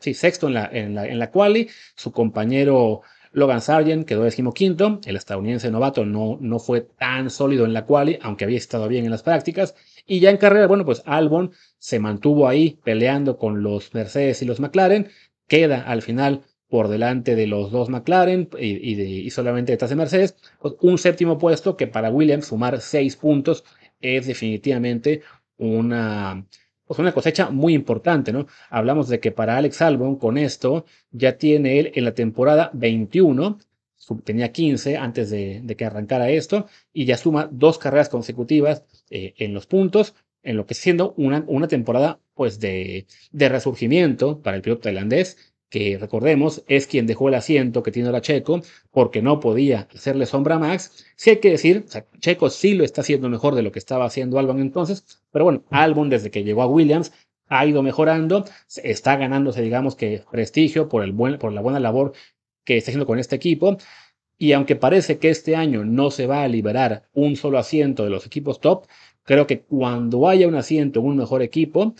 sí, 0.00 0.14
sexto 0.14 0.48
en 0.48 0.54
la, 0.54 0.68
en 0.72 0.94
la, 0.94 1.06
en 1.06 1.18
la 1.18 1.30
quali. 1.30 1.68
Su 1.94 2.10
compañero 2.12 3.02
Logan 3.34 3.60
Sargent 3.60 4.06
quedó 4.06 4.22
decimoquinto. 4.22 5.00
El 5.04 5.16
estadounidense 5.16 5.70
novato 5.70 6.06
no, 6.06 6.38
no 6.40 6.58
fue 6.58 6.80
tan 6.80 7.30
sólido 7.30 7.64
en 7.64 7.74
la 7.74 7.84
quali, 7.84 8.18
aunque 8.22 8.44
había 8.44 8.58
estado 8.58 8.88
bien 8.88 9.04
en 9.04 9.10
las 9.10 9.22
prácticas. 9.22 9.74
Y 10.06 10.20
ya 10.20 10.30
en 10.30 10.36
carrera, 10.38 10.66
bueno, 10.66 10.84
pues 10.84 11.02
Albon 11.04 11.52
se 11.78 11.98
mantuvo 11.98 12.48
ahí 12.48 12.78
peleando 12.84 13.36
con 13.36 13.62
los 13.62 13.92
Mercedes 13.92 14.40
y 14.42 14.46
los 14.46 14.60
McLaren. 14.60 15.08
Queda 15.46 15.82
al 15.82 16.02
final 16.02 16.42
por 16.74 16.88
delante 16.88 17.36
de 17.36 17.46
los 17.46 17.70
dos 17.70 17.88
McLaren 17.88 18.48
y, 18.58 19.00
y, 19.00 19.30
solamente 19.30 19.70
detrás 19.70 19.90
de 19.90 19.94
Mercedes, 19.94 20.34
pues 20.58 20.74
un 20.80 20.98
séptimo 20.98 21.38
puesto 21.38 21.76
que 21.76 21.86
para 21.86 22.10
Williams 22.10 22.46
sumar 22.46 22.80
seis 22.80 23.14
puntos 23.14 23.62
es 24.00 24.26
definitivamente 24.26 25.22
una, 25.56 26.44
pues 26.84 26.98
una 26.98 27.12
cosecha 27.12 27.50
muy 27.50 27.74
importante, 27.74 28.32
¿no? 28.32 28.48
Hablamos 28.70 29.08
de 29.08 29.20
que 29.20 29.30
para 29.30 29.56
Alex 29.56 29.82
Albon 29.82 30.16
con 30.16 30.36
esto 30.36 30.84
ya 31.12 31.38
tiene 31.38 31.78
él 31.78 31.92
en 31.94 32.06
la 32.06 32.14
temporada 32.14 32.72
21, 32.74 33.60
tenía 34.24 34.50
15 34.50 34.96
antes 34.96 35.30
de, 35.30 35.76
que 35.78 35.84
arrancara 35.84 36.30
esto, 36.30 36.66
y 36.92 37.04
ya 37.04 37.16
suma 37.16 37.48
dos 37.52 37.78
carreras 37.78 38.08
consecutivas 38.08 38.82
eh, 39.10 39.32
en 39.38 39.54
los 39.54 39.66
puntos, 39.66 40.16
en 40.42 40.56
lo 40.56 40.66
que 40.66 40.74
siendo 40.74 41.14
una, 41.18 41.44
una 41.46 41.68
temporada 41.68 42.18
pues 42.34 42.58
de, 42.58 43.06
de 43.30 43.48
resurgimiento 43.48 44.42
para 44.42 44.56
el 44.56 44.62
piloto 44.62 44.82
tailandés 44.82 45.53
que 45.74 45.98
recordemos 45.98 46.62
es 46.68 46.86
quien 46.86 47.04
dejó 47.04 47.28
el 47.28 47.34
asiento 47.34 47.82
que 47.82 47.90
tiene 47.90 48.06
ahora 48.06 48.20
Checo 48.20 48.60
porque 48.92 49.22
no 49.22 49.40
podía 49.40 49.88
hacerle 49.92 50.24
sombra 50.24 50.54
a 50.54 50.58
Max. 50.60 51.04
Sí 51.16 51.30
hay 51.30 51.38
que 51.38 51.50
decir, 51.50 51.84
Checo 52.20 52.48
sí 52.48 52.74
lo 52.74 52.84
está 52.84 53.00
haciendo 53.00 53.28
mejor 53.28 53.56
de 53.56 53.62
lo 53.62 53.72
que 53.72 53.80
estaba 53.80 54.04
haciendo 54.04 54.38
Albon 54.38 54.60
entonces, 54.60 55.20
pero 55.32 55.46
bueno, 55.46 55.64
Albon 55.70 56.10
desde 56.10 56.30
que 56.30 56.44
llegó 56.44 56.62
a 56.62 56.68
Williams 56.68 57.12
ha 57.48 57.66
ido 57.66 57.82
mejorando, 57.82 58.44
está 58.84 59.16
ganándose, 59.16 59.62
digamos 59.62 59.96
que 59.96 60.22
prestigio 60.30 60.88
por, 60.88 61.02
el 61.02 61.10
buen, 61.10 61.38
por 61.40 61.52
la 61.52 61.60
buena 61.60 61.80
labor 61.80 62.12
que 62.62 62.76
está 62.76 62.92
haciendo 62.92 63.06
con 63.06 63.18
este 63.18 63.34
equipo. 63.34 63.76
Y 64.38 64.52
aunque 64.52 64.76
parece 64.76 65.18
que 65.18 65.30
este 65.30 65.56
año 65.56 65.84
no 65.84 66.12
se 66.12 66.28
va 66.28 66.44
a 66.44 66.48
liberar 66.48 67.08
un 67.14 67.34
solo 67.34 67.58
asiento 67.58 68.04
de 68.04 68.10
los 68.10 68.26
equipos 68.26 68.60
top, 68.60 68.86
creo 69.24 69.48
que 69.48 69.62
cuando 69.62 70.28
haya 70.28 70.46
un 70.46 70.54
asiento 70.54 71.00
en 71.00 71.06
un 71.06 71.16
mejor 71.16 71.42
equipo, 71.42 71.96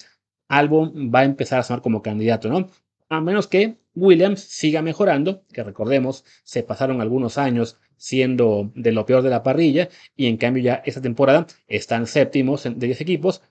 Albon 0.48 1.10
va 1.12 1.20
a 1.20 1.24
empezar 1.24 1.58
a 1.58 1.64
sonar 1.64 1.82
como 1.82 2.02
candidato, 2.02 2.48
¿no? 2.48 2.68
A 3.14 3.20
menos 3.20 3.46
que 3.46 3.77
Williams 3.94 4.40
siga 4.40 4.83
mejorando, 4.83 5.44
que 5.53 5.62
recordemos, 5.62 6.24
se 6.42 6.64
pasaron 6.64 7.00
algunos 7.00 7.38
años 7.38 7.79
siendo 7.96 8.72
de 8.74 8.90
lo 8.90 9.07
peor 9.07 9.22
de 9.22 9.31
la 9.31 9.44
parrilla 9.44 9.88
y 10.16 10.27
en 10.27 10.37
cambio 10.37 10.64
ya 10.64 10.83
esta 10.85 11.00
temporada 11.00 11.46
están 11.68 12.09
séptimos 12.09 12.64
de 12.64 12.74
10 12.74 13.00
equipos 13.00 13.42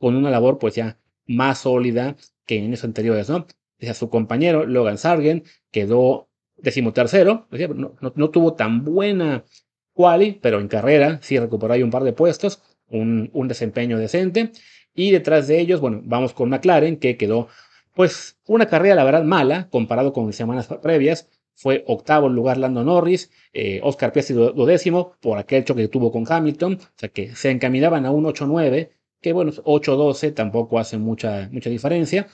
con 0.00 0.16
una 0.16 0.28
labor 0.28 0.58
pues 0.58 0.74
ya 0.74 0.98
más 1.26 1.60
sólida 1.60 2.16
que 2.46 2.58
en 2.58 2.64
años 2.64 2.82
anteriores, 2.82 3.30
¿no? 3.30 3.46
a 3.88 3.94
su 3.94 4.10
compañero 4.10 4.66
Logan 4.66 4.98
Sargent 4.98 5.46
quedó 5.70 6.28
decimotercero, 6.56 7.46
no, 7.50 7.94
no, 8.14 8.30
tuvo 8.30 8.54
tan 8.54 8.84
buena 8.84 9.44
quali, 9.92 10.38
pero 10.42 10.60
en 10.60 10.68
carrera 10.68 11.20
sí 11.22 11.38
recuperó 11.38 11.74
ahí 11.74 11.82
un 11.82 11.90
par 11.90 12.02
de 12.02 12.12
puestos, 12.12 12.62
un, 12.88 13.30
un 13.32 13.48
desempeño 13.48 13.98
decente. 13.98 14.52
Y 14.94 15.10
detrás 15.10 15.48
de 15.48 15.58
ellos, 15.58 15.80
bueno, 15.80 16.00
vamos 16.04 16.34
con 16.34 16.50
McLaren, 16.50 16.98
que 16.98 17.16
quedó, 17.16 17.48
pues, 17.94 18.38
una 18.46 18.66
carrera, 18.66 18.94
la 18.94 19.04
verdad, 19.04 19.24
mala, 19.24 19.68
comparado 19.70 20.12
con 20.12 20.32
semanas 20.32 20.68
previas. 20.82 21.28
Fue 21.54 21.84
octavo 21.86 22.28
lugar 22.28 22.56
Lando 22.56 22.82
Norris, 22.82 23.30
eh, 23.52 23.80
Oscar 23.82 24.12
Piastri 24.12 24.34
duodécimo 24.34 25.12
por 25.20 25.38
aquel 25.38 25.64
choque 25.64 25.82
que 25.82 25.88
tuvo 25.88 26.10
con 26.10 26.24
Hamilton, 26.26 26.78
o 26.80 26.98
sea 26.98 27.10
que 27.10 27.36
se 27.36 27.50
encaminaban 27.50 28.06
a 28.06 28.10
un 28.10 28.24
8-9, 28.24 28.90
que 29.20 29.32
bueno, 29.32 29.52
8-12 29.52 30.34
tampoco 30.34 30.78
hace 30.78 30.98
mucha, 30.98 31.48
mucha 31.52 31.70
diferencia. 31.70 32.26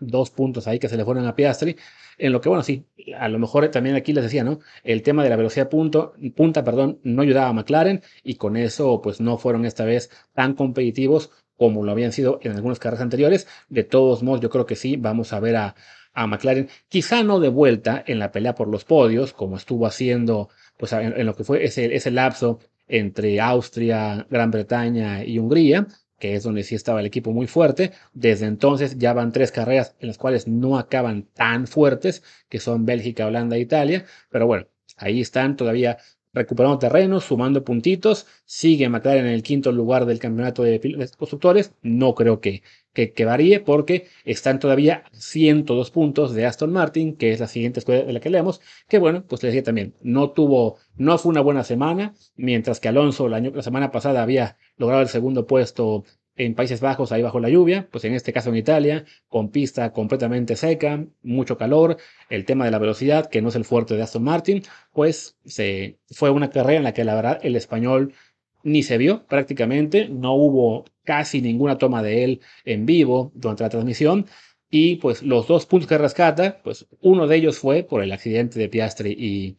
Dos 0.00 0.30
puntos 0.30 0.66
ahí 0.66 0.78
que 0.78 0.88
se 0.88 0.96
le 0.96 1.04
fueron 1.04 1.26
a 1.26 1.34
Piastri. 1.36 1.76
En 2.18 2.32
lo 2.32 2.40
que, 2.40 2.48
bueno, 2.48 2.62
sí, 2.62 2.86
a 3.18 3.28
lo 3.28 3.38
mejor 3.38 3.68
también 3.70 3.96
aquí 3.96 4.12
les 4.12 4.24
decía, 4.24 4.44
¿no? 4.44 4.60
El 4.82 5.02
tema 5.02 5.22
de 5.22 5.30
la 5.30 5.36
velocidad 5.36 5.68
punto, 5.70 6.14
punta, 6.36 6.64
perdón, 6.64 7.00
no 7.02 7.22
ayudaba 7.22 7.48
a 7.48 7.52
McLaren 7.52 8.02
y 8.22 8.34
con 8.34 8.56
eso, 8.56 9.00
pues 9.02 9.20
no 9.20 9.38
fueron 9.38 9.64
esta 9.64 9.84
vez 9.84 10.10
tan 10.34 10.54
competitivos 10.54 11.30
como 11.60 11.84
lo 11.84 11.92
habían 11.92 12.10
sido 12.12 12.40
en 12.42 12.52
algunas 12.52 12.78
carreras 12.78 13.02
anteriores. 13.02 13.46
De 13.68 13.84
todos 13.84 14.22
modos, 14.22 14.40
yo 14.40 14.48
creo 14.48 14.64
que 14.64 14.76
sí, 14.76 14.96
vamos 14.96 15.34
a 15.34 15.40
ver 15.40 15.56
a, 15.56 15.74
a 16.14 16.26
McLaren, 16.26 16.70
quizá 16.88 17.22
no 17.22 17.38
de 17.38 17.50
vuelta 17.50 18.02
en 18.06 18.18
la 18.18 18.32
pelea 18.32 18.54
por 18.54 18.66
los 18.66 18.86
podios, 18.86 19.34
como 19.34 19.58
estuvo 19.58 19.86
haciendo, 19.86 20.48
pues 20.78 20.94
en, 20.94 21.26
lo 21.26 21.36
que 21.36 21.44
fue 21.44 21.62
ese, 21.62 21.94
ese 21.94 22.10
lapso 22.12 22.60
entre 22.88 23.42
Austria, 23.42 24.26
Gran 24.30 24.50
Bretaña 24.50 25.22
y 25.22 25.38
Hungría, 25.38 25.86
que 26.18 26.34
es 26.34 26.44
donde 26.44 26.62
sí 26.62 26.76
estaba 26.76 27.00
el 27.00 27.06
equipo 27.06 27.30
muy 27.32 27.46
fuerte. 27.46 27.92
Desde 28.14 28.46
entonces 28.46 28.96
ya 28.96 29.12
van 29.12 29.30
tres 29.30 29.52
carreras 29.52 29.94
en 30.00 30.08
las 30.08 30.16
cuales 30.16 30.48
no 30.48 30.78
acaban 30.78 31.24
tan 31.34 31.66
fuertes, 31.66 32.22
que 32.48 32.58
son 32.58 32.86
Bélgica, 32.86 33.26
Holanda 33.26 33.56
e 33.56 33.60
Italia. 33.60 34.06
Pero 34.30 34.46
bueno, 34.46 34.66
ahí 34.96 35.20
están 35.20 35.56
todavía 35.56 35.98
recuperando 36.32 36.78
terreno, 36.78 37.20
sumando 37.20 37.64
puntitos. 37.64 38.26
Sigue 38.44 38.88
McLaren 38.88 39.26
en 39.26 39.32
el 39.32 39.42
quinto 39.42 39.72
lugar 39.72 40.06
del 40.06 40.18
campeonato 40.18 40.62
de 40.62 41.08
constructores. 41.16 41.74
No 41.82 42.14
creo 42.14 42.40
que, 42.40 42.62
que, 42.92 43.24
varíe 43.24 43.60
porque 43.60 44.08
están 44.24 44.58
todavía 44.58 45.04
102 45.12 45.90
puntos 45.90 46.34
de 46.34 46.46
Aston 46.46 46.72
Martin, 46.72 47.16
que 47.16 47.32
es 47.32 47.40
la 47.40 47.46
siguiente 47.46 47.80
escuela 47.80 48.04
de 48.04 48.12
la 48.12 48.20
que 48.20 48.30
leemos. 48.30 48.60
Que 48.88 48.98
bueno, 48.98 49.24
pues 49.26 49.42
les 49.42 49.52
decía 49.52 49.64
también, 49.64 49.94
no 50.02 50.30
tuvo, 50.30 50.78
no 50.96 51.18
fue 51.18 51.30
una 51.30 51.40
buena 51.40 51.64
semana, 51.64 52.14
mientras 52.36 52.80
que 52.80 52.88
Alonso 52.88 53.28
la 53.28 53.62
semana 53.62 53.90
pasada 53.90 54.22
había 54.22 54.56
logrado 54.76 55.02
el 55.02 55.08
segundo 55.08 55.46
puesto 55.46 56.04
en 56.44 56.54
Países 56.54 56.80
Bajos, 56.80 57.12
ahí 57.12 57.22
bajo 57.22 57.38
la 57.38 57.50
lluvia, 57.50 57.86
pues 57.90 58.04
en 58.04 58.14
este 58.14 58.32
caso 58.32 58.48
en 58.48 58.56
Italia, 58.56 59.04
con 59.28 59.50
pista 59.50 59.92
completamente 59.92 60.56
seca, 60.56 61.04
mucho 61.22 61.58
calor, 61.58 61.98
el 62.30 62.46
tema 62.46 62.64
de 62.64 62.70
la 62.70 62.78
velocidad, 62.78 63.28
que 63.28 63.42
no 63.42 63.50
es 63.50 63.56
el 63.56 63.66
fuerte 63.66 63.94
de 63.94 64.02
Aston 64.02 64.24
Martin, 64.24 64.62
pues 64.92 65.36
se, 65.44 65.98
fue 66.10 66.30
una 66.30 66.48
carrera 66.48 66.78
en 66.78 66.84
la 66.84 66.94
que 66.94 67.04
la 67.04 67.14
verdad 67.14 67.38
el 67.42 67.56
español 67.56 68.14
ni 68.62 68.82
se 68.82 68.96
vio 68.96 69.26
prácticamente, 69.26 70.08
no 70.08 70.34
hubo 70.34 70.84
casi 71.04 71.42
ninguna 71.42 71.76
toma 71.76 72.02
de 72.02 72.24
él 72.24 72.40
en 72.64 72.86
vivo 72.86 73.32
durante 73.34 73.64
la 73.64 73.70
transmisión, 73.70 74.26
y 74.70 74.96
pues 74.96 75.22
los 75.22 75.46
dos 75.46 75.66
puntos 75.66 75.88
que 75.88 75.98
rescata, 75.98 76.60
pues 76.62 76.86
uno 77.02 77.26
de 77.26 77.36
ellos 77.36 77.58
fue 77.58 77.82
por 77.82 78.02
el 78.02 78.12
accidente 78.12 78.58
de 78.58 78.68
Piastri 78.68 79.12
y, 79.12 79.58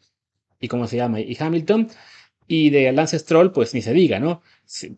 y 0.58 0.68
¿cómo 0.68 0.88
se 0.88 0.96
llama? 0.96 1.20
Y 1.20 1.36
Hamilton, 1.38 1.88
y 2.54 2.68
de 2.68 2.92
Lance 2.92 3.18
Stroll, 3.18 3.50
pues 3.50 3.72
ni 3.72 3.80
se 3.80 3.94
diga, 3.94 4.20
¿no? 4.20 4.42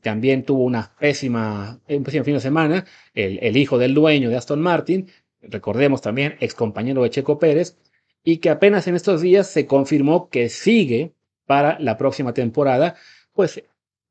También 0.02 0.42
tuvo 0.42 0.64
una 0.64 0.92
pésima, 0.98 1.80
un 1.88 2.02
pésimo 2.02 2.24
fin 2.24 2.34
de 2.34 2.40
semana, 2.40 2.84
el, 3.14 3.38
el 3.40 3.56
hijo 3.56 3.78
del 3.78 3.94
dueño 3.94 4.28
de 4.28 4.36
Aston 4.36 4.60
Martin, 4.60 5.08
recordemos 5.40 6.02
también, 6.02 6.34
ex 6.40 6.52
compañero 6.52 7.04
de 7.04 7.10
Checo 7.10 7.38
Pérez, 7.38 7.78
y 8.24 8.38
que 8.38 8.50
apenas 8.50 8.88
en 8.88 8.96
estos 8.96 9.20
días 9.20 9.46
se 9.48 9.68
confirmó 9.68 10.28
que 10.30 10.48
sigue 10.48 11.12
para 11.46 11.78
la 11.78 11.96
próxima 11.96 12.34
temporada, 12.34 12.96
pues 13.32 13.62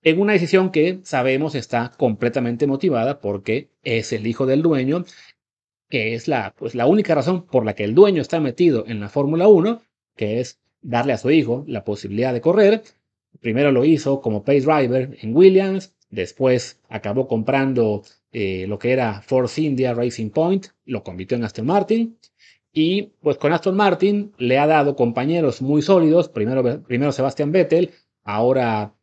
en 0.03 0.21
una 0.21 0.31
decisión 0.31 0.71
que 0.71 1.01
sabemos 1.03 1.53
está 1.53 1.91
completamente 1.97 2.65
motivada 2.65 3.19
porque 3.19 3.71
es 3.83 4.13
el 4.13 4.25
hijo 4.25 4.45
del 4.45 4.61
dueño, 4.61 5.03
que 5.89 6.15
es 6.15 6.29
la, 6.29 6.53
pues, 6.57 6.75
la 6.75 6.85
única 6.85 7.13
razón 7.13 7.45
por 7.45 7.65
la 7.65 7.75
que 7.75 7.83
el 7.83 7.93
dueño 7.93 8.21
está 8.21 8.39
metido 8.39 8.85
en 8.87 9.01
la 9.01 9.09
Fórmula 9.09 9.49
1, 9.49 9.81
que 10.15 10.39
es 10.39 10.61
darle 10.81 11.11
a 11.11 11.17
su 11.17 11.29
hijo 11.29 11.65
la 11.67 11.83
posibilidad 11.83 12.31
de 12.31 12.39
correr, 12.39 12.83
Primero 13.43 13.73
lo 13.73 13.83
hizo 13.83 14.21
como 14.21 14.45
pace 14.45 14.61
driver 14.61 15.17
en 15.21 15.35
Williams, 15.35 15.93
después 16.09 16.79
acabó 16.87 17.27
comprando 17.27 18.03
eh, 18.31 18.65
lo 18.69 18.79
que 18.79 18.93
era 18.93 19.21
Force 19.21 19.61
India 19.61 19.93
Racing 19.93 20.29
Point, 20.29 20.67
lo 20.85 21.03
convirtió 21.03 21.35
en 21.35 21.43
Aston 21.43 21.65
Martin. 21.65 22.17
Y 22.71 23.11
pues 23.21 23.35
con 23.37 23.51
Aston 23.51 23.75
Martin 23.75 24.31
le 24.37 24.59
ha 24.59 24.65
dado 24.65 24.95
compañeros 24.95 25.61
muy 25.61 25.81
sólidos, 25.81 26.29
primero, 26.29 26.83
primero 26.83 27.11
Sebastian 27.11 27.51
Vettel, 27.51 27.91
ahora 28.23 28.95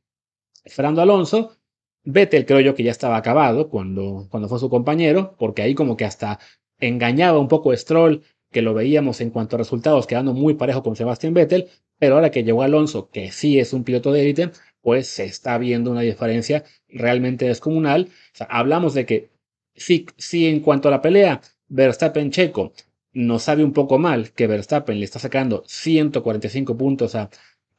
Fernando 0.64 1.03
Alonso. 1.03 1.59
Vettel 2.05 2.46
creo 2.46 2.61
yo 2.61 2.74
que 2.74 2.83
ya 2.83 2.92
estaba 2.92 3.18
acabado 3.18 3.68
cuando, 3.68 4.26
cuando 4.31 4.48
fue 4.48 4.59
su 4.59 4.70
compañero, 4.70 5.37
porque 5.38 5.61
ahí 5.61 5.74
como 5.74 5.98
que 5.98 6.07
hasta 6.07 6.38
engañaba 6.79 7.38
un 7.38 7.48
poco 7.48 7.72
a 7.72 7.76
Stroll, 7.76 8.22
que 8.50 8.62
lo 8.62 8.72
veíamos 8.72 9.20
en 9.20 9.29
cuanto 9.29 9.57
a 9.57 9.59
resultados 9.59 10.07
quedando 10.07 10.33
muy 10.33 10.55
parejo 10.55 10.83
con 10.83 10.96
Sebastian 10.96 11.35
Vettel, 11.35 11.68
pero 12.01 12.17
ahora 12.17 12.31
que 12.31 12.43
llegó 12.43 12.63
Alonso, 12.63 13.11
que 13.11 13.31
sí 13.31 13.61
es 13.61 13.73
un 13.73 13.85
piloto 13.85 14.11
de 14.11 14.23
élite, 14.23 14.51
pues 14.81 15.07
se 15.07 15.25
está 15.25 15.59
viendo 15.59 15.91
una 15.93 16.01
diferencia 16.01 16.65
realmente 16.89 17.45
descomunal. 17.45 18.09
Hablamos 18.49 18.95
de 18.95 19.07
que 19.07 19.31
sí, 19.75 20.07
sí 20.17 20.49
en 20.49 20.61
cuanto 20.61 20.89
a 20.89 20.91
la 20.91 21.03
pelea, 21.03 21.43
Verstappen-Checo 21.69 22.73
nos 23.13 23.43
sabe 23.43 23.65
un 23.65 23.73
poco 23.73 23.99
mal 23.99 24.33
que 24.33 24.47
Verstappen 24.47 24.99
le 24.99 25.05
está 25.05 25.19
sacando 25.19 25.63
145 25.67 26.77
puntos 26.77 27.15
a, 27.15 27.29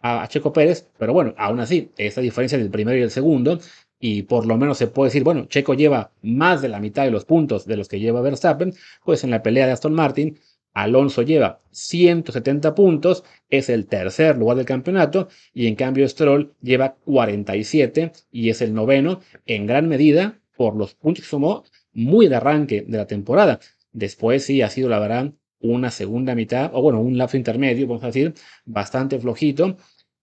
a, 0.01 0.27
Checo 0.27 0.53
Pérez, 0.53 0.87
pero 0.97 1.13
bueno, 1.13 1.33
aún 1.37 1.59
así, 1.59 1.91
esa 1.97 2.21
diferencia 2.21 2.57
del 2.57 2.69
primero 2.69 2.97
y 2.99 3.01
el 3.01 3.11
segundo, 3.11 3.59
y 3.99 4.23
por 4.23 4.45
lo 4.45 4.57
menos 4.57 4.77
se 4.77 4.87
puede 4.87 5.07
decir, 5.07 5.23
bueno, 5.23 5.45
Checo 5.45 5.73
lleva 5.73 6.11
más 6.21 6.61
de 6.61 6.69
la 6.69 6.79
mitad 6.79 7.05
de 7.05 7.11
los 7.11 7.25
puntos 7.25 7.65
de 7.65 7.77
los 7.77 7.87
que 7.87 7.99
lleva 7.99 8.21
Verstappen, 8.21 8.73
pues 9.03 9.23
en 9.23 9.31
la 9.31 9.41
pelea 9.41 9.65
de 9.65 9.71
Aston 9.73 9.93
Martin 9.93 10.37
Alonso 10.73 11.21
lleva 11.21 11.61
170 11.71 12.73
puntos, 12.75 13.23
es 13.49 13.69
el 13.69 13.87
tercer 13.87 14.37
lugar 14.37 14.57
del 14.57 14.65
campeonato, 14.65 15.27
y 15.53 15.67
en 15.67 15.75
cambio 15.75 16.07
Stroll 16.07 16.53
lleva 16.61 16.95
47 17.05 18.11
y 18.31 18.49
es 18.49 18.61
el 18.61 18.73
noveno, 18.73 19.19
en 19.45 19.65
gran 19.65 19.87
medida 19.87 20.39
por 20.55 20.75
los 20.75 20.95
puntos 20.95 21.23
que 21.23 21.29
sumó 21.29 21.63
muy 21.93 22.27
de 22.27 22.35
arranque 22.35 22.83
de 22.87 22.97
la 22.97 23.07
temporada. 23.07 23.59
Después 23.91 24.45
sí 24.45 24.61
ha 24.61 24.69
sido, 24.69 24.89
la 24.89 24.99
verdad, 24.99 25.33
una 25.59 25.91
segunda 25.91 26.35
mitad, 26.35 26.71
o 26.73 26.81
bueno, 26.81 27.01
un 27.01 27.17
lapso 27.17 27.37
intermedio, 27.37 27.87
vamos 27.87 28.03
a 28.03 28.07
decir, 28.07 28.33
bastante 28.65 29.19
flojito, 29.19 29.77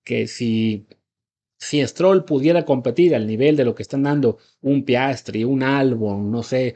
que 0.05 0.27
si, 0.27 0.87
si 1.59 1.87
Stroll 1.87 2.25
pudiera 2.25 2.65
competir 2.65 3.15
al 3.15 3.27
nivel 3.27 3.57
de 3.57 3.65
lo 3.65 3.75
que 3.75 3.83
están 3.83 4.03
dando 4.03 4.39
un 4.63 4.85
Piastri, 4.85 5.45
un 5.45 5.63
Albon, 5.63 6.31
no 6.31 6.43
sé, 6.43 6.75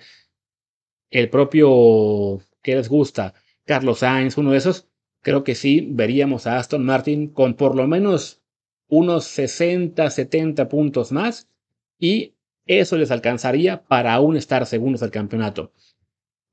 el 1.11 1.31
propio 1.31 2.41
que 2.63 2.77
les 2.77 2.89
gusta, 2.89 3.35
Carlos 3.65 4.01
Sainz, 4.01 4.37
uno 4.39 4.53
de 4.53 4.59
esos, 4.59 4.89
creo 5.21 5.45
que 5.45 5.55
sí 5.55 5.87
veríamos 5.91 6.47
a 6.47 6.59
Aston 6.59 6.85
Martin 6.85 7.29
con 7.29 7.55
por 7.55 7.77
lo 7.77 7.87
menos 7.87 8.41
unos 8.89 9.25
60, 9.25 10.11
70 10.11 10.69
puntos 10.69 11.13
más 11.13 11.49
y 11.99 12.35
eso 12.67 12.97
les 12.97 13.11
alcanzaría 13.11 13.83
para 13.85 14.15
aún 14.15 14.37
estar 14.37 14.67
segundos 14.67 15.01
del 15.01 15.11
campeonato. 15.11 15.73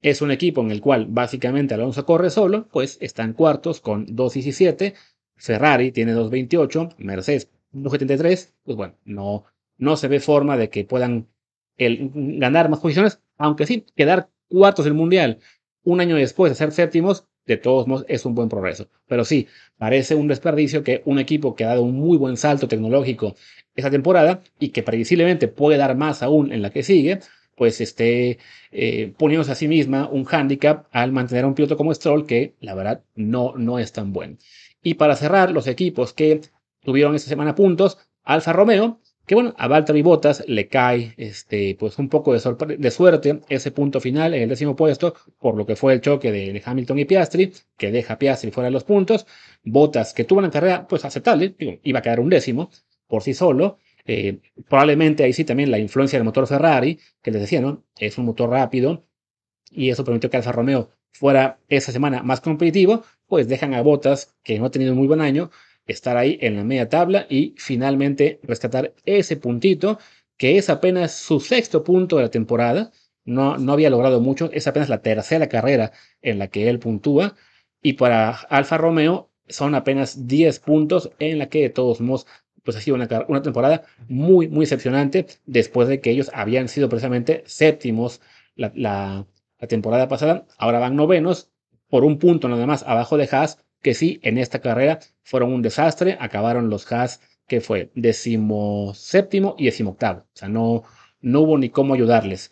Es 0.02 0.22
un 0.22 0.32
equipo 0.32 0.62
en 0.62 0.72
el 0.72 0.82
cual 0.82 1.08
básicamente 1.10 1.74
Alonso 1.74 2.06
corre 2.06 2.30
solo, 2.30 2.68
pues 2.72 2.98
están 3.02 3.34
cuartos 3.34 3.82
con 3.82 4.08
2.17, 4.08 4.94
Ferrari 5.36 5.92
tiene 5.92 6.16
2.28, 6.16 6.96
Mercedes 7.00 7.50
2.73, 7.74 8.54
pues 8.64 8.78
bueno, 8.78 8.96
no, 9.04 9.44
no 9.78 9.98
se 9.98 10.08
ve 10.08 10.20
forma 10.20 10.58
de 10.58 10.70
que 10.70 10.86
puedan 10.86 11.28
ganar 11.78 12.70
más 12.70 12.80
posiciones, 12.80 13.22
aunque 13.38 13.66
sí, 13.66 13.86
quedar 13.96 14.30
cuartos 14.48 14.86
del 14.86 14.94
Mundial 14.94 15.40
un 15.84 16.02
año 16.02 16.16
después 16.16 16.52
de 16.52 16.56
ser 16.56 16.72
séptimos, 16.72 17.26
de 17.46 17.58
todos 17.58 17.88
modos 17.88 18.06
es 18.08 18.26
un 18.26 18.36
buen 18.36 18.50
progreso. 18.50 18.88
Pero 19.08 19.26
sí, 19.26 19.48
parece 19.78 20.16
un 20.16 20.28
desperdicio 20.28 20.84
que 20.84 21.02
un 21.06 21.20
equipo 21.20 21.56
que 21.56 21.64
ha 21.64 21.70
dado 21.70 21.82
un 21.82 21.96
muy 21.96 22.18
buen 22.18 22.38
salto 22.38 22.68
tecnológico 22.68 23.36
esta 23.76 23.90
temporada 23.90 24.42
y 24.60 24.70
que 24.70 24.84
previsiblemente 24.84 25.48
puede 25.48 25.78
dar 25.78 25.96
más 25.96 26.22
aún 26.22 26.52
en 26.52 26.62
la 26.62 26.70
que 26.70 26.84
sigue, 26.84 27.20
pues 27.56 27.82
esté 27.82 28.40
eh, 28.72 29.14
poniéndose 29.18 29.52
a 29.52 29.56
sí 29.56 29.68
misma 29.68 30.08
un 30.10 30.26
hándicap 30.26 30.88
al 30.92 31.12
mantener 31.12 31.44
a 31.44 31.48
un 31.48 31.56
piloto 31.56 31.76
como 31.76 31.94
Stroll 31.94 32.26
que 32.26 32.56
la 32.62 32.76
verdad 32.76 33.04
no, 33.16 33.54
no 33.58 33.80
es 33.80 33.92
tan 33.92 34.14
bueno. 34.14 34.38
Y 34.82 34.94
para 34.94 35.16
cerrar, 35.16 35.52
los 35.52 35.68
equipos 35.68 36.14
que 36.14 36.42
tuvieron 36.84 37.16
esta 37.16 37.30
semana 37.30 37.56
puntos, 37.56 37.98
Alfa 38.24 38.54
Romeo, 38.54 39.02
que 39.30 39.36
bueno, 39.36 39.54
a 39.60 39.68
Valtteri 39.68 40.02
Bottas 40.02 40.44
le 40.48 40.68
cae 40.68 41.14
este, 41.16 41.76
pues 41.78 42.00
un 42.00 42.10
poco 42.10 42.34
de, 42.34 42.78
de, 42.80 42.90
suerte 42.90 43.42
ese 43.48 43.70
punto 43.70 44.02
final 44.02 44.34
en 44.34 44.42
el 44.42 44.50
décimo 44.50 44.76
puesto, 44.76 45.14
por 45.38 45.56
lo 45.56 45.68
que 45.68 45.76
fue 45.76 45.94
el 45.94 46.02
choque 46.02 46.32
de, 46.32 46.60
Hamilton 46.66 46.98
y 46.98 47.06
Piastri, 47.06 47.54
que 47.78 47.92
deja 47.92 48.16
a 48.16 48.18
Piastri 48.18 48.50
fuera 48.50 48.70
de 48.70 48.72
los 48.72 48.86
puntos. 48.86 49.28
Bottas, 49.64 50.16
que 50.16 50.24
tuvo 50.24 50.40
una 50.40 50.50
carrera 50.50 50.88
pues 50.88 51.06
aceptable, 51.06 51.56
iba 51.60 52.00
a 52.00 52.02
quedar 52.02 52.20
un 52.20 52.30
décimo 52.30 52.72
por 53.06 53.22
sí 53.22 53.36
solo, 53.36 53.78
eh, 54.04 54.40
probablemente 54.68 55.24
ahí 55.24 55.34
sí 55.34 55.44
también 55.44 55.70
la 55.70 55.78
influencia 55.78 56.18
del 56.18 56.26
motor 56.26 56.48
Ferrari, 56.48 57.00
que 57.22 57.30
les 57.30 57.42
decía, 57.42 57.62
¿no? 57.62 57.84
Es 58.00 58.18
un 58.18 58.26
motor 58.26 58.50
rápido 58.50 59.06
y 59.70 59.92
eso 59.92 60.04
permitió 60.04 60.32
que 60.32 60.38
Alfa 60.38 60.54
Romeo 60.54 60.90
fuera 61.12 61.60
esa 61.68 61.92
semana 61.92 62.24
más 62.24 62.42
competitivo, 62.42 63.04
pues 63.28 63.48
dejan 63.48 63.76
a 63.76 63.84
Bottas, 63.84 64.36
que 64.44 64.58
no 64.58 64.66
ha 64.66 64.72
tenido 64.72 64.94
un 64.94 64.98
muy 64.98 65.08
buen 65.08 65.22
año, 65.22 65.52
estar 65.92 66.18
ahí 66.18 66.38
en 66.42 66.56
la 66.56 66.64
media 66.64 66.90
tabla 66.90 67.26
y 67.30 67.56
finalmente 67.58 68.40
rescatar 68.44 68.94
ese 69.06 69.38
puntito, 69.38 70.00
que 70.38 70.58
es 70.58 70.70
apenas 70.70 71.14
su 71.14 71.40
sexto 71.40 71.84
punto 71.84 72.18
de 72.18 72.24
la 72.24 72.32
temporada. 72.32 72.92
No, 73.26 73.58
no 73.58 73.74
había 73.74 73.90
logrado 73.90 74.22
mucho, 74.22 74.50
es 74.54 74.68
apenas 74.68 74.90
la 74.90 75.02
tercera 75.02 75.48
carrera 75.50 75.92
en 76.22 76.40
la 76.40 76.48
que 76.48 76.70
él 76.70 76.80
puntúa. 76.80 77.36
Y 77.82 77.94
para 77.94 78.32
Alfa 78.32 78.78
Romeo 78.78 79.30
son 79.48 79.76
apenas 79.76 80.28
10 80.28 80.60
puntos 80.60 81.12
en 81.20 81.40
la 81.40 81.50
que 81.50 81.62
de 81.62 81.70
todos 81.70 82.02
modos 82.02 82.28
pues 82.64 82.78
ha 82.78 82.82
sido 82.82 82.96
una, 82.96 83.08
una, 83.28 83.42
temporada 83.42 83.84
muy, 84.08 84.48
muy 84.48 84.62
decepcionante 84.62 85.26
después 85.46 85.88
de 85.88 86.02
que 86.02 86.12
ellos 86.12 86.30
habían 86.34 86.68
sido 86.68 86.90
precisamente 86.90 87.44
séptimos 87.46 88.22
la, 88.56 88.72
la, 88.76 89.26
temporada 89.68 90.08
pasada. 90.08 90.46
Ahora 90.58 90.80
van 90.80 90.96
novenos 90.96 91.50
por 91.90 92.04
un 92.04 92.20
punto 92.20 92.48
nada 92.48 92.66
más 92.66 92.84
abajo 92.84 93.18
de 93.18 93.28
Haas, 93.32 93.60
que 93.82 93.94
sí, 93.94 94.20
en 94.24 94.38
esta 94.38 94.60
carrera 94.60 95.00
fueron 95.24 95.54
un 95.54 95.62
desastre. 95.62 96.18
Acabaron 96.20 96.70
los 96.70 96.92
Haas, 96.92 97.22
que 97.48 97.62
fue 97.62 97.92
séptimo 98.94 99.56
y 99.58 99.66
decimoctavo. 99.66 100.20
O 100.22 100.26
sea, 100.34 100.50
no, 100.50 100.84
no 101.22 101.42
hubo 101.42 101.58
ni 101.58 101.70
cómo 101.70 101.94
ayudarles. 101.94 102.52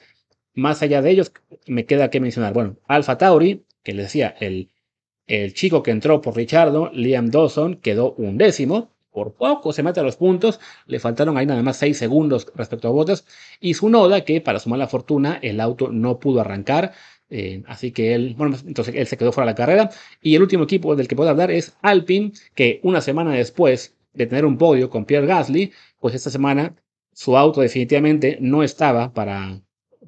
Más 0.54 0.82
allá 0.82 1.02
de 1.02 1.12
ellos, 1.12 1.32
me 1.68 1.86
queda 1.86 2.10
que 2.10 2.20
mencionar, 2.20 2.54
bueno, 2.54 2.78
Alfa 2.88 3.18
Tauri, 3.18 3.66
que 3.84 3.94
les 3.94 4.08
decía, 4.08 4.36
el, 4.40 4.72
el 5.28 5.54
chico 5.54 5.84
que 5.84 5.92
entró 5.92 6.22
por 6.22 6.36
Richardo, 6.36 6.90
Liam 6.94 7.30
Dawson, 7.30 7.76
quedó 7.76 8.13
un 8.13 8.38
décimo 8.38 8.92
por 9.18 9.34
poco 9.34 9.74
se 9.74 9.82
mete 9.82 10.00
a 10.00 10.04
los 10.04 10.16
puntos, 10.16 10.60
le 10.86 11.00
faltaron 11.00 11.40
ahí 11.40 11.48
nada 11.48 11.63
más 11.63 11.78
6 11.78 11.98
segundos 11.98 12.52
respecto 12.54 12.88
a 12.88 12.92
Bottas, 12.92 13.26
y 13.60 13.74
su 13.74 13.90
noda 13.90 14.24
que 14.24 14.42
para 14.42 14.60
su 14.60 14.70
mala 14.70 14.86
fortuna 14.86 15.40
el 15.42 15.60
auto 15.60 15.90
no 15.92 16.20
pudo 16.20 16.40
arrancar, 16.42 16.94
eh, 17.30 17.63
así 17.68 17.92
que 17.92 18.13
él, 18.13 18.36
bueno, 18.38 18.58
entonces 18.66 18.96
él 18.96 19.08
se 19.08 19.18
quedó 19.18 19.32
fuera 19.32 19.48
de 19.48 19.52
la 19.52 19.56
carrera, 19.56 19.90
y 20.22 20.36
el 20.36 20.42
último 20.42 20.63
equipo 20.63 20.96
del 20.96 21.08
que 21.08 21.16
puedo 21.16 21.30
hablar 21.30 21.52
es 21.52 21.76
Alpine, 21.82 22.32
que 22.56 22.80
una 22.84 23.02
semana 23.02 23.34
después 23.34 23.96
de 24.13 24.28
tener 24.28 24.46
un 24.46 24.58
podio 24.58 24.90
con 24.90 25.06
Pierre 25.06 25.28
Gasly, 25.28 25.72
pues 26.00 26.16
esta 26.16 26.30
semana 26.30 26.76
su 27.13 27.38
auto 27.38 27.62
definitivamente 27.62 28.38
no 28.42 28.63
estaba 28.63 29.13
para, 29.13 29.62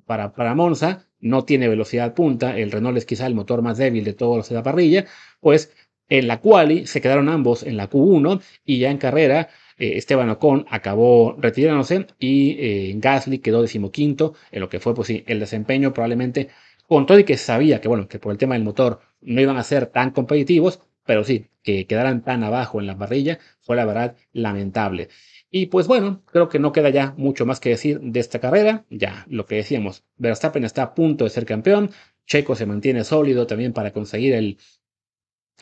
para, 0.06 0.56
Monza, 0.56 1.08
no 1.20 1.44
tiene 1.44 1.68
velocidad 1.68 2.14
punta, 2.14 2.58
el 2.58 2.72
Renault 2.72 2.98
es 2.98 3.06
quizá 3.06 3.28
el 3.28 3.36
motor 3.36 3.62
más 3.62 3.78
débil 3.78 4.04
de 4.04 4.14
todos 4.14 4.38
los 4.38 4.50
de 4.50 4.56
la 4.56 4.64
parrilla, 4.64 5.06
pues 5.40 5.74
en 6.08 6.28
la 6.28 6.40
quali 6.40 6.88
se 6.88 7.02
quedaron 7.02 7.30
ambos 7.30 7.64
en 7.64 7.78
la 7.78 7.90
Q1 7.90 8.42
y 8.66 8.80
ya 8.80 8.92
en 8.92 8.98
carrera 8.98 9.50
eh, 9.78 9.98
Esteban 9.98 10.30
Ocon 10.30 10.66
acabó 10.70 11.36
retirándose 11.40 12.08
y 12.20 12.58
eh, 12.60 12.94
Gasly 12.98 13.40
quedó 13.40 13.62
decimoquinto 13.62 14.34
en 14.52 14.62
lo 14.62 14.70
que 14.70 14.80
fue 14.80 14.94
pues 14.96 15.10
el 15.10 15.40
desempeño 15.40 15.94
probablemente 15.94 16.50
con 16.90 17.06
todo 17.06 17.20
y 17.20 17.24
que 17.24 17.38
sabía 17.38 17.80
que 17.80 17.88
bueno 17.88 18.10
que 18.10 18.20
por 18.20 18.34
el 18.34 18.38
tema 18.38 18.56
del 18.56 18.66
motor 18.66 19.00
no 19.22 19.40
iban 19.40 19.58
a 19.58 19.64
ser 19.64 19.88
tan 19.88 20.12
competitivos 20.12 20.82
pero 21.06 21.24
sí 21.24 21.48
que 21.64 21.88
quedaran 21.88 22.24
tan 22.24 22.44
abajo 22.44 22.82
en 22.82 22.88
la 22.88 22.98
parrilla 22.98 23.40
fue 23.62 23.78
la 23.78 23.86
verdad 23.86 24.18
lamentable 24.34 25.08
y 25.52 25.68
pues 25.68 25.88
bueno, 25.88 26.22
creo 26.32 26.48
que 26.48 26.60
no 26.60 26.72
queda 26.72 26.90
ya 26.90 27.14
mucho 27.18 27.46
más 27.46 27.60
que 27.60 27.70
decir 27.70 28.00
de 28.02 28.20
esta 28.20 28.40
carrera. 28.40 28.86
Ya 28.90 29.26
lo 29.30 29.46
que 29.46 29.56
decíamos, 29.56 30.04
Verstappen 30.18 30.64
está 30.64 30.84
a 30.84 30.94
punto 30.94 31.24
de 31.24 31.32
ser 31.32 31.46
campeón. 31.46 31.92
Checo 32.28 32.56
se 32.56 32.68
mantiene 32.68 33.04
sólido 33.04 33.48
también 33.48 33.74
para 33.74 33.92
conseguir 33.92 34.34
el, 34.34 34.58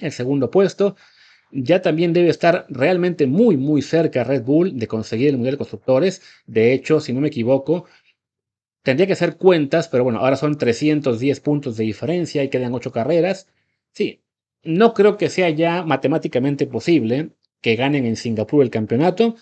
el 0.02 0.12
segundo 0.12 0.52
puesto. 0.52 0.98
Ya 1.52 1.82
también 1.82 2.12
debe 2.12 2.30
estar 2.30 2.66
realmente 2.68 3.28
muy, 3.28 3.56
muy 3.56 3.82
cerca 3.82 4.26
Red 4.26 4.44
Bull 4.44 4.78
de 4.78 4.88
conseguir 4.88 5.30
el 5.30 5.36
Mundial 5.38 5.54
de 5.54 5.60
Constructores. 5.60 6.22
De 6.46 6.74
hecho, 6.74 7.00
si 7.00 7.14
no 7.14 7.22
me 7.22 7.30
equivoco, 7.30 7.86
tendría 8.88 9.06
que 9.06 9.14
hacer 9.14 9.36
cuentas, 9.36 9.90
pero 9.90 10.06
bueno, 10.06 10.20
ahora 10.20 10.38
son 10.38 10.58
310 10.58 11.42
puntos 11.42 11.76
de 11.76 11.84
diferencia 11.84 12.42
y 12.42 12.48
quedan 12.48 12.74
8 12.74 12.94
carreras. 12.94 13.50
Sí, 13.92 14.22
no 14.64 14.94
creo 14.94 15.18
que 15.18 15.28
sea 15.30 15.50
ya 15.50 15.84
matemáticamente 15.84 16.68
posible 16.68 17.32
que 17.60 17.76
ganen 17.76 18.06
en 18.06 18.16
Singapur 18.16 18.64
el 18.64 18.70
campeonato. 18.70 19.36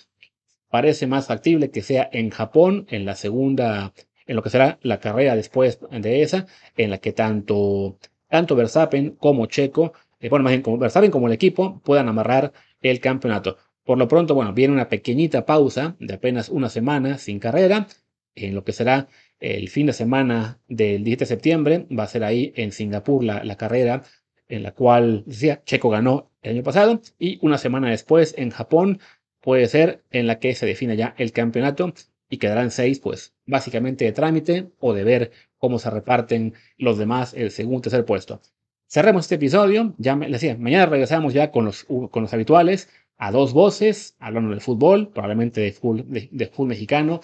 Parece 0.68 1.06
más 1.06 1.28
factible 1.28 1.70
que 1.70 1.84
sea 1.84 2.10
en 2.12 2.32
Japón, 2.32 2.88
en 2.90 3.06
la 3.06 3.16
segunda, 3.16 3.94
en 4.26 4.36
lo 4.36 4.42
que 4.42 4.50
será 4.50 4.80
la 4.82 5.00
carrera 5.00 5.36
después 5.36 5.78
de 5.92 6.24
esa, 6.24 6.48
en 6.76 6.90
la 6.90 6.98
que 6.98 7.14
tanto, 7.14 8.00
tanto 8.28 8.56
Verstappen 8.56 9.12
como 9.12 9.46
Checo 9.46 9.94
eh, 10.20 10.30
bueno, 10.30 10.42
más 10.44 10.54
bien 10.54 10.64
como 10.64 10.80
Verstappen 10.80 11.12
como 11.12 11.28
el 11.28 11.34
equipo 11.34 11.82
puedan 11.84 12.08
amarrar 12.08 12.52
el 12.82 13.00
campeonato. 13.00 13.58
Por 13.84 14.00
lo 14.00 14.08
pronto, 14.08 14.34
bueno, 14.34 14.54
viene 14.54 14.74
una 14.74 14.90
pequeñita 14.90 15.46
pausa 15.46 15.96
de 16.00 16.16
apenas 16.16 16.50
una 16.50 16.70
semana 16.70 17.20
sin 17.20 17.38
carrera, 17.38 17.86
en 18.34 18.56
lo 18.56 18.64
que 18.64 18.74
será 18.74 19.08
el 19.40 19.70
fin 19.70 19.88
de 19.88 19.94
semana 19.94 20.60
del 20.68 21.04
17 21.04 21.20
de 21.20 21.26
septiembre, 21.26 21.88
va 21.98 22.04
a 22.04 22.08
ser 22.08 22.24
ahí 22.24 22.54
en 22.56 22.72
Singapur 22.72 23.24
la, 23.24 23.56
carrera 23.58 24.04
en 24.48 24.64
la 24.64 24.72
cual 24.72 25.24
decía 25.26 25.64
Checo 25.66 25.90
ganó 25.90 26.32
el 26.42 26.52
año 26.52 26.64
pasado 26.64 27.02
y 27.20 27.40
una 27.42 27.58
semana 27.58 27.90
después 27.90 28.36
en 28.38 28.52
Japón 28.52 29.00
puede 29.42 29.68
ser 29.68 30.04
en 30.12 30.28
la 30.28 30.40
que 30.40 30.54
se 30.56 30.66
define 30.66 30.98
ya 30.98 31.16
el 31.18 31.32
campeonato 31.32 31.94
y 32.30 32.38
quedarán 32.38 32.72
seis 32.72 33.00
pues 33.00 33.34
básicamente 33.46 34.06
de 34.06 34.12
trámite 34.12 34.70
o 34.80 34.94
de 34.94 35.04
ver 35.04 35.32
cómo 35.58 35.80
se 35.80 35.90
reparten 35.90 36.54
los 36.78 36.98
demás 36.98 37.34
el 37.34 37.52
segundo 37.52 37.82
tercer 37.82 38.06
puesto. 38.06 38.42
Cerremos 38.88 39.26
este 39.26 39.36
episodio. 39.36 39.96
Ya 39.98 40.16
me 40.16 40.30
decía, 40.30 40.56
mañana 40.58 40.86
regresamos 40.86 41.34
ya 41.34 41.52
con 41.52 41.66
los, 41.66 41.86
con 41.86 42.24
los 42.24 42.34
habituales, 42.34 42.90
a 43.18 43.32
dos 43.32 43.54
voces, 43.54 44.16
hablando 44.20 44.52
del 44.52 44.62
fútbol, 44.62 45.10
probablemente 45.10 45.62
de 45.62 45.72
fútbol, 45.72 46.06
fútbol 46.52 46.68
mexicano 46.68 47.22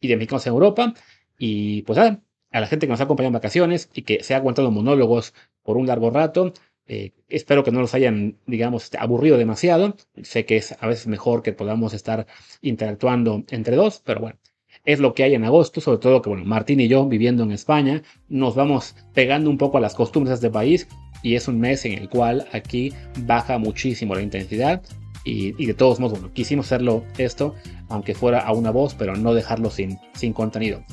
y 0.00 0.08
de 0.08 0.16
mexicanos 0.16 0.46
en 0.46 0.52
Europa. 0.52 0.94
Y 1.38 1.82
pues 1.82 1.98
a 1.98 2.20
la 2.50 2.66
gente 2.66 2.86
que 2.86 2.90
nos 2.90 3.00
ha 3.00 3.04
acompañado 3.04 3.28
en 3.28 3.34
vacaciones 3.34 3.90
y 3.94 4.02
que 4.02 4.22
se 4.22 4.34
ha 4.34 4.36
aguantado 4.36 4.70
monólogos 4.70 5.34
por 5.62 5.76
un 5.76 5.86
largo 5.86 6.10
rato. 6.10 6.52
Eh, 6.86 7.12
espero 7.28 7.64
que 7.64 7.72
no 7.72 7.80
los 7.80 7.94
hayan, 7.94 8.36
digamos, 8.46 8.84
este, 8.84 8.98
aburrido 8.98 9.36
demasiado. 9.36 9.96
Sé 10.22 10.44
que 10.44 10.56
es 10.56 10.76
a 10.80 10.86
veces 10.86 11.06
mejor 11.06 11.42
que 11.42 11.52
podamos 11.52 11.94
estar 11.94 12.26
interactuando 12.60 13.42
entre 13.50 13.74
dos, 13.74 14.02
pero 14.04 14.20
bueno, 14.20 14.38
es 14.84 15.00
lo 15.00 15.14
que 15.14 15.24
hay 15.24 15.34
en 15.34 15.44
agosto, 15.44 15.80
sobre 15.80 15.98
todo 15.98 16.20
que, 16.20 16.28
bueno, 16.28 16.44
Martín 16.44 16.80
y 16.80 16.88
yo 16.88 17.06
viviendo 17.06 17.42
en 17.42 17.52
España, 17.52 18.02
nos 18.28 18.54
vamos 18.54 18.94
pegando 19.14 19.48
un 19.48 19.58
poco 19.58 19.78
a 19.78 19.80
las 19.80 19.94
costumbres 19.94 20.30
de 20.30 20.46
este 20.46 20.52
país 20.52 20.86
y 21.22 21.36
es 21.36 21.48
un 21.48 21.58
mes 21.58 21.84
en 21.86 21.94
el 21.94 22.08
cual 22.08 22.46
aquí 22.52 22.92
baja 23.20 23.58
muchísimo 23.58 24.14
la 24.14 24.22
intensidad 24.22 24.82
y, 25.24 25.52
de 25.52 25.72
todos 25.72 26.00
modos, 26.00 26.20
bueno, 26.20 26.34
quisimos 26.34 26.66
hacerlo 26.66 27.02
esto, 27.16 27.54
aunque 27.88 28.14
fuera 28.14 28.40
a 28.40 28.52
una 28.52 28.70
voz, 28.70 28.94
pero 28.94 29.16
no 29.16 29.32
dejarlo 29.32 29.70
sin, 29.70 29.98
sin 30.12 30.34
contenido. 30.34 30.84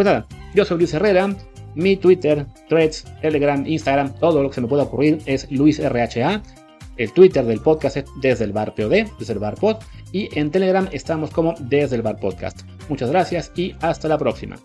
Pues 0.00 0.06
nada, 0.06 0.26
yo 0.54 0.64
soy 0.64 0.78
Luis 0.78 0.94
Herrera, 0.94 1.28
mi 1.74 1.94
Twitter, 1.94 2.46
Threads, 2.70 3.04
Telegram, 3.20 3.66
Instagram, 3.66 4.14
todo 4.14 4.42
lo 4.42 4.48
que 4.48 4.54
se 4.54 4.62
me 4.62 4.66
pueda 4.66 4.84
ocurrir 4.84 5.18
es 5.26 5.46
LuisRHA. 5.50 6.42
El 6.96 7.12
Twitter 7.12 7.44
del 7.44 7.60
podcast 7.60 7.98
es 7.98 8.04
desde 8.22 8.46
el 8.46 8.52
bar 8.54 8.74
POD, 8.74 9.10
desde 9.18 9.34
el 9.34 9.40
bar 9.40 9.56
pod, 9.56 9.76
y 10.10 10.30
en 10.38 10.50
Telegram 10.50 10.88
estamos 10.90 11.28
como 11.28 11.54
desde 11.60 11.96
el 11.96 12.02
bar 12.02 12.16
podcast. 12.16 12.62
Muchas 12.88 13.10
gracias 13.10 13.52
y 13.56 13.74
hasta 13.82 14.08
la 14.08 14.16
próxima. 14.16 14.56